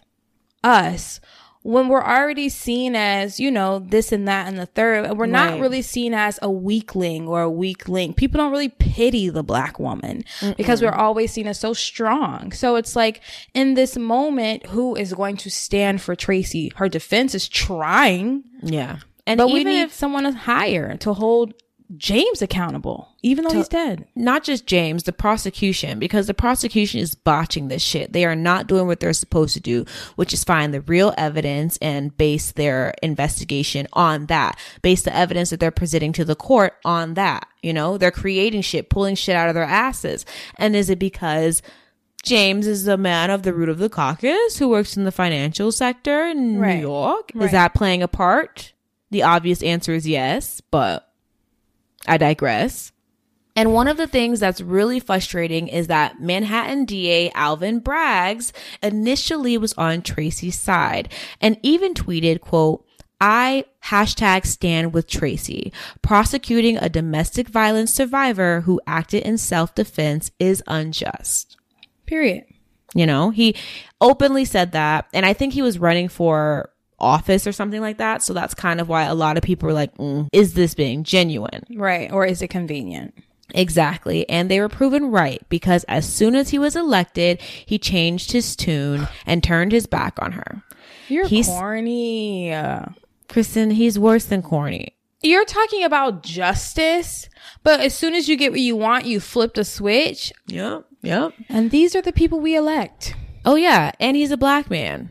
[0.63, 1.19] us
[1.65, 5.03] when we're already seen as, you know, this and that and the third.
[5.05, 5.61] and We're not Right.
[5.61, 8.17] really seen as a weakling or a weak link.
[8.17, 10.23] People don't really pity the black woman
[10.57, 12.51] because we're always seen as so strong.
[12.51, 13.19] So it's like
[13.55, 16.71] in this moment, who is going to stand for Tracy?
[16.75, 18.97] Her defense is trying, Yeah.
[19.27, 21.55] And but we even need if someone is higher to hold
[21.97, 24.07] James accountable, even though he's dead.
[24.15, 28.11] not just James, the prosecution, because the prosecution is botching this shit.
[28.11, 31.77] They are not doing what they're supposed to do, which is find the real evidence
[31.83, 34.57] and base their investigation on that.
[34.81, 37.47] Base the evidence that they're presenting to the court on that.
[37.61, 40.25] You know, they're creating shit, pulling shit out of their asses.
[40.57, 41.61] And is it because
[42.23, 45.71] James is a man of the root of the caucus who works in the financial
[45.71, 46.77] sector in Right.
[46.77, 47.31] New York?
[47.35, 47.45] Right.
[47.45, 48.73] Is that playing a part?
[49.11, 51.04] The obvious answer is yes, but
[52.07, 52.91] I digress.
[53.55, 58.51] And one of the things that's really frustrating is that Manhattan DA Alvin Braggs
[58.83, 62.85] initially was on Tracy's side and even tweeted, quote,
[63.21, 65.71] I hashtag stand with Tracy.
[66.01, 71.55] Prosecuting a domestic violence survivor who acted in self defense is unjust.
[72.05, 72.43] Period.
[72.93, 73.55] You know, he
[74.01, 75.07] openly said that.
[75.13, 76.69] And I think he was running for
[76.99, 78.21] office or something like that.
[78.23, 81.03] So that's kind of why a lot of people were like, mm, is this being
[81.03, 81.63] genuine?
[81.75, 82.11] Right.
[82.11, 83.13] Or is it convenient?
[83.53, 84.27] Exactly.
[84.29, 88.55] And they were proven right because as soon as he was elected, he changed his
[88.55, 90.63] tune and turned his back on her.
[91.07, 92.55] You're He's- corny.
[93.27, 94.95] Kristen, he's worse than corny.
[95.21, 97.27] You're talking about justice,
[97.63, 100.31] but as soon as you get what you want, you flip the switch.
[100.47, 100.85] Yep.
[101.01, 101.33] Yep.
[101.49, 103.15] And these are the people we elect.
[103.43, 105.09] Oh yeah, and he's a black man.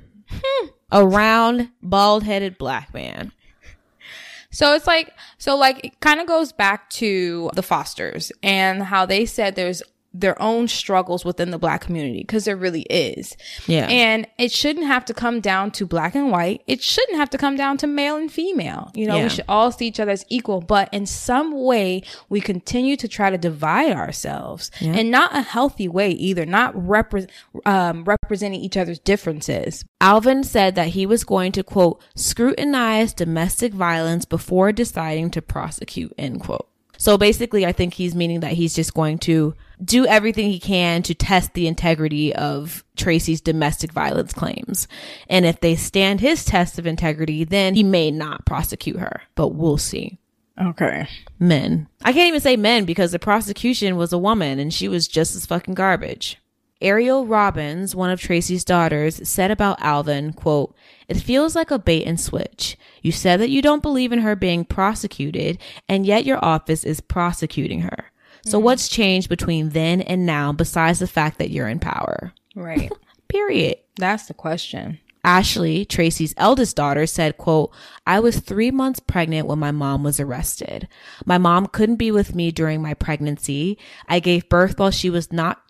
[0.95, 3.33] A round, bald-headed black man.
[4.51, 9.05] So it's like, so like, it kind of goes back to the Fosters and how
[9.05, 9.83] they said there's
[10.15, 13.37] their own struggles within the black community because there really is.
[13.67, 13.89] Yeah.
[13.89, 16.63] And it shouldn't have to come down to black and white.
[16.69, 18.93] It shouldn't have to come down to male and female.
[18.95, 19.25] You know, Yeah.
[19.25, 23.09] we should all see each other as equal, but in some way we continue to
[23.09, 27.29] try to divide ourselves and not a healthy way either, not repre-
[27.67, 29.85] um, representing each other's differences.
[30.01, 36.13] Alvin said that he was going to quote scrutinize domestic violence before deciding to prosecute
[36.17, 36.69] end quote.
[36.99, 41.03] So basically I think he's meaning that he's just going to do everything he can
[41.03, 44.87] to test the integrity of Tracy's domestic violence claims.
[45.29, 49.49] And if they stand his test of integrity, then he may not prosecute her, but
[49.49, 50.19] we'll see.
[50.61, 51.09] Okay.
[51.41, 51.89] men.
[52.05, 55.35] I can't even say men because the prosecution was a woman and she was just
[55.35, 56.39] as fucking garbage.
[56.81, 60.75] Ariel Robbins, one of Tracy's daughters, said about Alvin, quote,
[61.09, 62.77] It feels like a bait and switch.
[63.01, 65.59] You said that you don't believe in her being prosecuted,
[65.89, 68.13] and yet your office is prosecuting her.
[68.45, 68.65] So mm-hmm.
[68.65, 72.33] what's changed between then and now besides the fact that you're in power?
[72.55, 72.91] Right.
[73.29, 73.79] Period.
[73.97, 74.99] That's the question.
[75.25, 77.73] Ashley, Tracy's eldest daughter, said, quote,
[78.07, 80.87] I was three months pregnant when my mom was arrested.
[81.25, 83.79] My mom couldn't be with me during my pregnancy.
[84.07, 85.63] I gave birth while she was not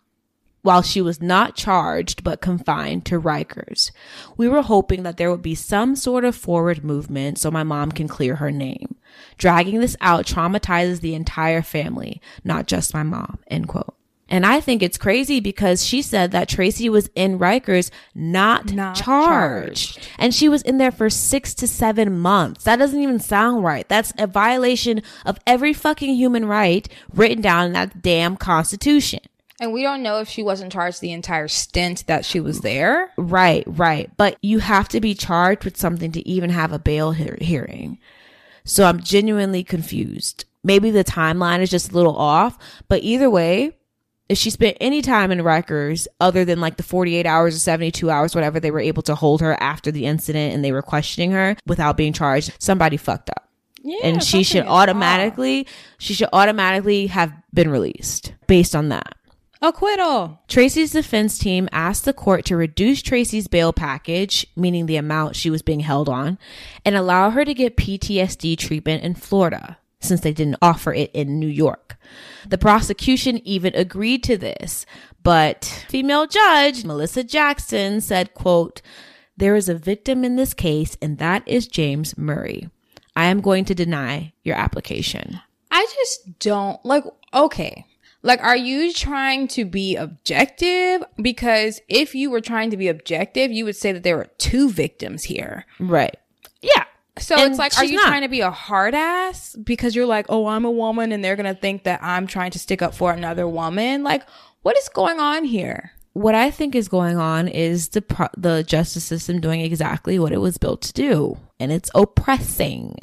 [0.61, 3.91] while she was not charged but confined to Rikers.
[4.35, 7.91] We were hoping that there would be some sort of forward movement so my mom
[7.91, 8.94] can clear her name.
[9.37, 13.95] Dragging this out traumatizes the entire family, not just my mom, end quote.
[14.27, 18.95] And I think it's crazy because she said that Tracy was in Rikers not, Not
[18.95, 19.99] charged.
[20.17, 22.63] And she was in there for six to seven months.
[22.63, 23.87] That doesn't even sound right.
[23.87, 29.19] That's a violation of every fucking human right written down in that damn constitution.
[29.61, 33.11] And we don't know if she wasn't charged the entire stint that she was there.
[33.17, 34.09] Right, right.
[34.17, 37.99] But you have to be charged with something to even have a bail hear- hearing.
[38.65, 40.43] So I'm genuinely confused.
[40.63, 42.57] Maybe the timeline is just a little off,
[42.89, 43.77] but either way,
[44.27, 48.09] if she spent any time in Rikers other than like the 48 hours or 72
[48.09, 51.31] hours, whatever they were able to hold her after the incident and they were questioning
[51.31, 53.47] her without being charged, somebody fucked up.
[53.83, 55.67] Yeah, and she should automatically,
[55.99, 59.13] she should automatically have been released based on that.
[59.61, 60.41] Acquittal.
[60.47, 65.49] Tracy's defense team asked the court to reduce Tracy's bail package, meaning the amount she
[65.49, 66.37] was being held on,
[66.83, 71.39] and allow her to get PTSD treatment in Florida, since they didn't offer it in
[71.39, 71.97] New York.
[72.47, 74.85] The prosecution even agreed to this,
[75.23, 78.81] but female judge Melissa Jackson said, quote,
[79.37, 82.69] there is a victim in this case, and that is James Murray.
[83.15, 85.39] I am going to deny your application.
[85.71, 87.03] I just don't like,
[87.33, 87.85] okay.
[88.25, 91.03] Like, are you trying to be objective?
[91.21, 94.69] Because if you were trying to be objective, you would say that there were two
[94.69, 95.65] victims here.
[95.79, 96.17] Right.
[96.61, 96.85] Yeah.
[97.17, 98.07] So And it's like, are you not.
[98.07, 101.35] trying to be a hard ass because you're like, oh, I'm a woman and they're
[101.37, 104.03] going to think that I'm trying to stick up for another woman?
[104.03, 104.23] Like,
[104.63, 105.91] what is going on here?
[106.13, 110.31] what I think is going on is the pro- the justice system doing exactly what
[110.31, 112.97] it was built to do, and it's oppressing.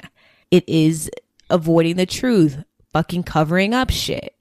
[0.50, 1.10] It is
[1.50, 2.64] avoiding the truth,
[2.94, 4.34] fucking covering up shit.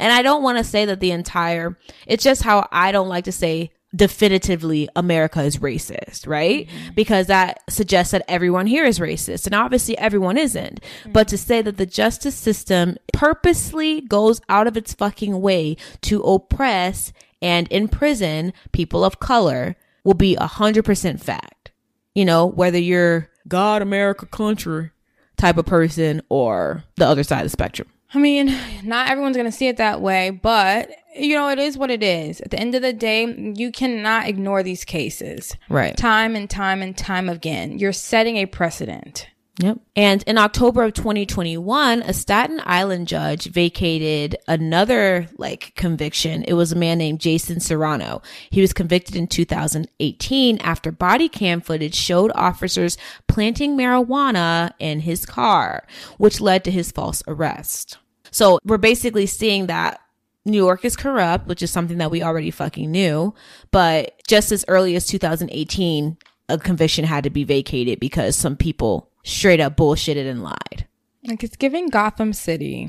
[0.00, 1.76] And I don't want to say that the entire.
[2.06, 6.66] It's just how I don't like to say definitively America is racist, right?
[6.66, 6.94] Mm-hmm.
[6.94, 10.80] Because that suggests that everyone here is racist, and obviously everyone isn't.
[10.80, 11.12] Mm-hmm.
[11.12, 16.22] But to say that the justice system purposely goes out of its fucking way to
[16.22, 21.72] oppress and imprison people of color will be a hundred percent fact.
[22.14, 24.90] You know, whether you're God, America, country
[25.36, 27.88] type of person or the other side of the spectrum.
[28.12, 31.76] I mean, not everyone's going to see it that way, but you know, it is
[31.76, 32.40] what it is.
[32.40, 35.56] At the end of the day, you cannot ignore these cases.
[35.68, 35.96] Right.
[35.96, 37.78] Time and time and time again.
[37.78, 39.26] You're setting a precedent.
[39.60, 39.78] Yep.
[39.94, 46.44] And in October of 2021, a Staten Island judge vacated another like conviction.
[46.44, 48.22] It was a man named Jason Serrano.
[48.48, 52.96] He was convicted in 2018 after body cam footage showed officers
[53.28, 55.86] planting marijuana in his car,
[56.16, 57.98] which led to his false arrest.
[58.30, 60.00] So we're basically seeing that
[60.46, 63.34] New York is corrupt, which is something that we already fucking knew.
[63.72, 66.16] But just as early as 2018,
[66.48, 70.86] a conviction had to be vacated because some people straight up bullshitted and lied.
[71.24, 72.88] Like it's giving Gotham City.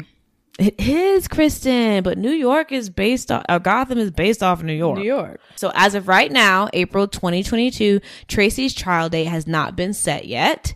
[0.60, 4.74] It is, Kristen, but New York is based on, uh, Gotham is based off New
[4.74, 5.00] York.
[5.00, 5.40] New York.
[5.56, 10.74] So as of right now, April 2022, Tracy's trial date has not been set yet.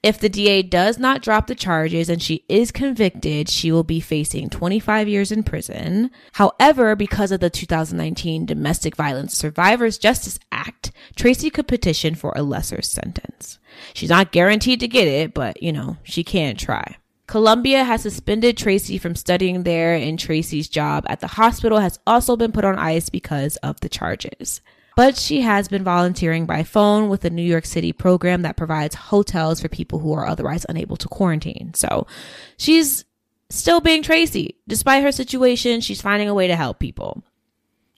[0.00, 3.98] If the DA does not drop the charges and she is convicted, she will be
[3.98, 6.12] facing 25 years in prison.
[6.34, 12.44] However, because of the 2019 Domestic Violence Survivors Justice Act, Tracy could petition for a
[12.44, 13.58] lesser sentence.
[13.92, 16.96] She's not guaranteed to get it, but you know, she can try.
[17.26, 22.36] Columbia has suspended Tracy from studying there, and Tracy's job at the hospital has also
[22.36, 24.62] been put on ice because of the charges.
[24.98, 28.96] But she has been volunteering by phone with a New York City program that provides
[28.96, 31.72] hotels for people who are otherwise unable to quarantine.
[31.74, 32.08] So
[32.56, 33.04] she's
[33.48, 34.56] still being Tracy.
[34.66, 37.22] Despite her situation, she's finding a way to help people.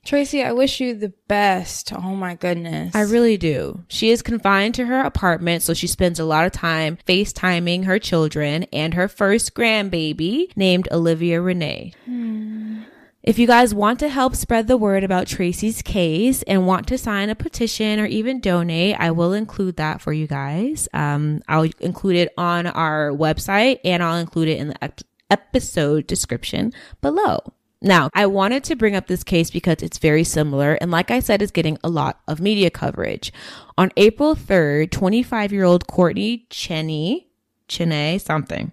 [0.05, 1.91] Tracy, I wish you the best.
[1.91, 2.93] Oh my goodness.
[2.93, 3.83] I really do.
[3.87, 7.97] She is confined to her apartment, so she spends a lot of time FaceTiming her
[7.97, 11.95] children and her first grandbaby named Olivia Renee.
[12.05, 12.83] Hmm.
[13.23, 16.97] If you guys want to help spread the word about Tracy's case and want to
[16.97, 20.89] sign a petition or even donate, I will include that for you guys.
[20.91, 26.07] Um, I'll include it on our website and I'll include it in the ep- episode
[26.07, 27.39] description below.
[27.79, 31.19] Now, I wanted to bring up this case because it's very similar and like I
[31.19, 33.31] said, is getting a lot of media coverage.
[33.77, 37.27] On April 3rd, 25 year old Courtney Cheney,
[37.67, 38.71] Cheney something,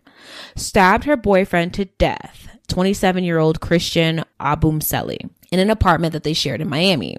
[0.56, 6.32] stabbed her boyfriend to death, 27 year old Christian Obumseli, in an apartment that they
[6.32, 7.16] shared in Miami.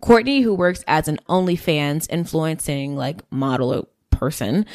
[0.00, 4.66] Courtney, who works as an OnlyFans influencing like model person,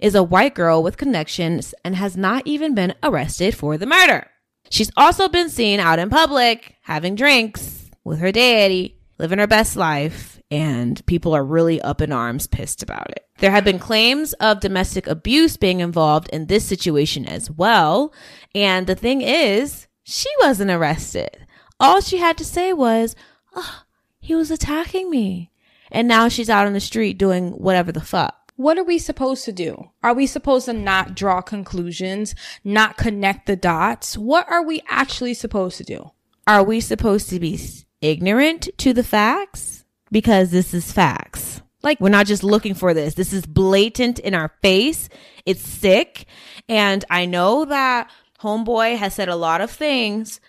[0.00, 4.26] is a white girl with connections and has not even been arrested for the murder.
[4.70, 9.76] She's also been seen out in public having drinks with her daddy, living her best
[9.76, 13.26] life, and people are really up in arms pissed about it.
[13.38, 18.12] There have been claims of domestic abuse being involved in this situation as well.
[18.54, 21.46] And the thing is, she wasn't arrested.
[21.78, 23.14] All she had to say was,
[23.54, 23.82] oh,
[24.20, 25.50] he was attacking me.
[25.92, 28.52] And now she's out on the street doing whatever the fuck.
[28.58, 29.90] what are we supposed to do?
[30.02, 32.34] Are we supposed to not draw conclusions,
[32.64, 34.18] not connect the dots?
[34.18, 36.10] What are we actually supposed to do?
[36.44, 37.60] Are we supposed to be
[38.00, 39.77] ignorant to the facts?
[40.10, 41.62] Because this is facts.
[41.82, 43.14] Like, we're not just looking for this.
[43.14, 45.08] This is blatant in our face.
[45.46, 46.26] It's sick.
[46.68, 50.40] And I know that Homeboy has said a lot of things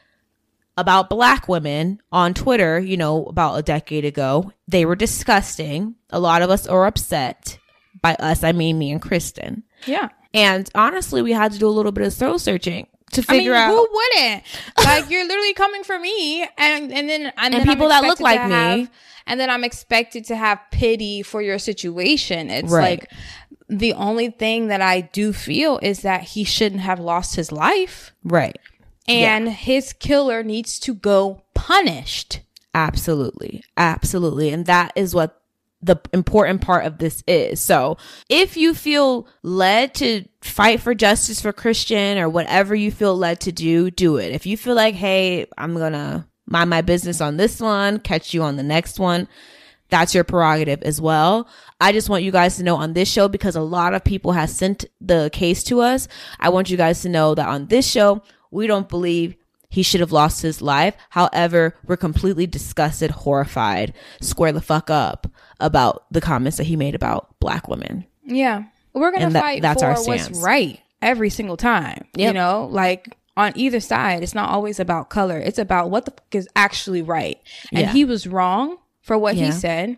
[0.75, 4.51] about black women on Twitter, you know, about a decade ago.
[4.67, 5.95] They were disgusting.
[6.09, 7.59] A lot of us are upset.
[8.01, 9.63] By us, I mean me and Kristen.
[9.85, 10.09] Yeah.
[10.33, 13.39] And honestly, we had to do a little bit of soul searching to I mean,
[13.41, 14.43] figure out who wouldn't?
[14.77, 18.43] Like you're literally coming for me, and and then and, then people that look like
[18.45, 18.51] me.
[18.51, 18.91] have-
[19.27, 22.49] and then I'm expected to have pity for your situation.
[22.49, 22.99] It's Right.
[23.01, 23.11] like
[23.67, 28.11] the only thing that I do feel is that he shouldn't have lost his life,
[28.23, 28.57] right.
[29.07, 32.39] and his killer needs to go punished.
[32.73, 33.63] Absolutely.
[33.77, 34.49] Absolutely.
[34.51, 35.41] And that is what
[35.81, 37.61] the important part of this is.
[37.61, 43.15] So if you feel led to fight for justice for Christian or whatever you feel
[43.15, 44.33] led to do, do it.
[44.33, 48.33] If you feel like, hey, I'm going to mind my business on this one, catch
[48.33, 49.27] you on the next one,
[49.89, 51.47] that's your prerogative as well.
[51.79, 54.33] I just want you guys to know on this show because a lot of people
[54.33, 56.07] have sent the case to us.
[56.39, 58.21] I want you guys to know that on this show,
[58.51, 59.35] we don't believe
[59.69, 60.95] he should have lost his life.
[61.11, 65.27] However, we're completely disgusted, horrified, square the fuck up
[65.59, 68.05] about the comments that he made about black women.
[68.25, 68.63] Yeah.
[68.93, 72.05] We're going to that- fight that's for our what's right every single time.
[72.15, 75.37] You know, like on either side, it's not always about color.
[75.37, 77.39] It's about what the fuck is actually right.
[77.71, 77.91] And Yeah.
[77.93, 79.45] he was wrong for what Yeah.
[79.47, 79.97] he said.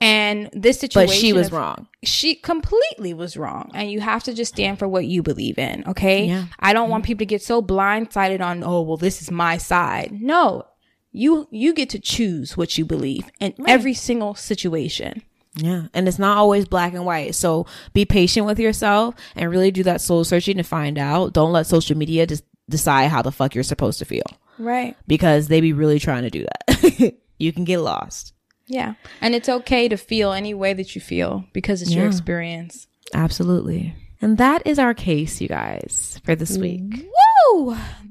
[0.00, 1.86] And this situation But she was of- wrong.
[2.02, 3.70] She completely was wrong.
[3.74, 5.84] And you have to just stand for what you believe in.
[5.86, 6.26] Okay.
[6.26, 6.44] Yeah.
[6.58, 10.10] I don't want people to get so blindsided on, oh, well, this is my side.
[10.12, 10.64] No.
[11.12, 15.22] You you get to choose what you believe in every single situation.
[15.54, 15.88] Yeah.
[15.92, 17.34] And it's not always black and white.
[17.34, 21.34] So be patient with yourself and really do that soul searching to find out.
[21.34, 24.24] Don't let social media just decide how the fuck you're supposed to feel
[24.58, 24.96] Right.
[25.06, 27.14] because they be really trying to do that.
[27.38, 28.32] you can get lost.
[28.66, 28.94] Yeah.
[29.20, 32.86] And it's okay to feel any way that you feel because it's your experience.
[33.12, 33.94] Absolutely.
[34.22, 36.80] And that is our case, you guys, for this week.
[36.94, 37.02] Woo!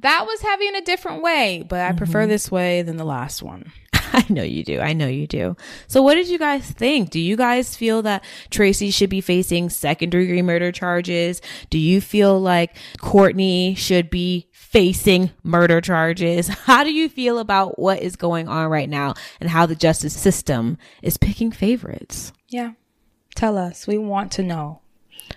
[0.01, 2.29] That was heavy in a different way, but I prefer mm-hmm.
[2.29, 3.71] this way than the last one.
[3.93, 4.79] I know you do.
[4.79, 5.55] I know you do.
[5.87, 7.11] So, what did you guys think?
[7.11, 11.41] Do you guys feel that Tracy should be facing second degree murder charges?
[11.69, 16.47] Do you feel like Courtney should be facing murder charges?
[16.65, 20.17] How do you feel about what is going on right now and how the justice
[20.17, 22.33] system is picking favorites?
[22.49, 22.71] Yeah.
[23.35, 23.87] Tell us.
[23.87, 24.81] We want to know.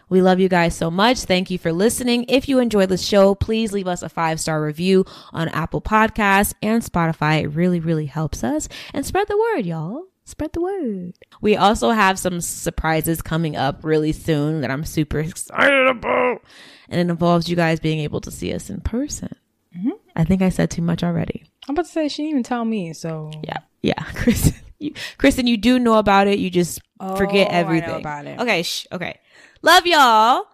[0.09, 1.21] We love you guys so much.
[1.21, 2.27] Thank you for listening.
[2.29, 6.55] If you enjoy the show, please leave us a five star review on Apple Podcasts
[6.63, 7.43] and Spotify.
[7.43, 8.69] It really, really helps us.
[8.93, 10.05] And spread the word, y'all.
[10.27, 11.15] Spread the word.
[11.43, 16.43] We also have some surprises coming up really soon that I'm super excited about.
[16.89, 19.35] And it involves you guys being able to see us in person.
[19.77, 19.91] Mm-hmm.
[20.17, 21.45] I think I said too much already.
[21.69, 23.59] I'm about to say she didn't even tell me, so Yeah.
[23.83, 24.03] Yeah.
[24.15, 26.39] Kristen, you, Kristen, you do know about it.
[26.39, 28.01] You just oh, forget Oh, I know everything.
[28.01, 28.41] about it.
[28.41, 28.63] Okay.
[28.63, 28.87] Shh.
[28.93, 29.19] Okay.
[29.65, 30.45] Love y'all.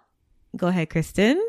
[0.56, 1.44] Go ahead, Kristen.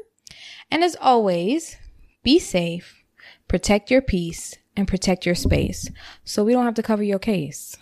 [0.72, 1.78] And as always,
[2.24, 3.04] be safe,
[3.48, 5.88] protect your peace, and protect your space
[6.24, 7.78] so we don't have to cover your case.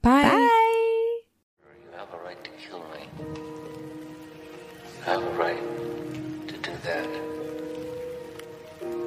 [0.00, 0.22] Bye.
[0.22, 0.38] Bye.
[0.38, 3.08] You have a right to kill me.
[5.04, 7.08] I have a right to do that.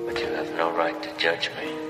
[0.05, 1.82] But you have no right to judge me.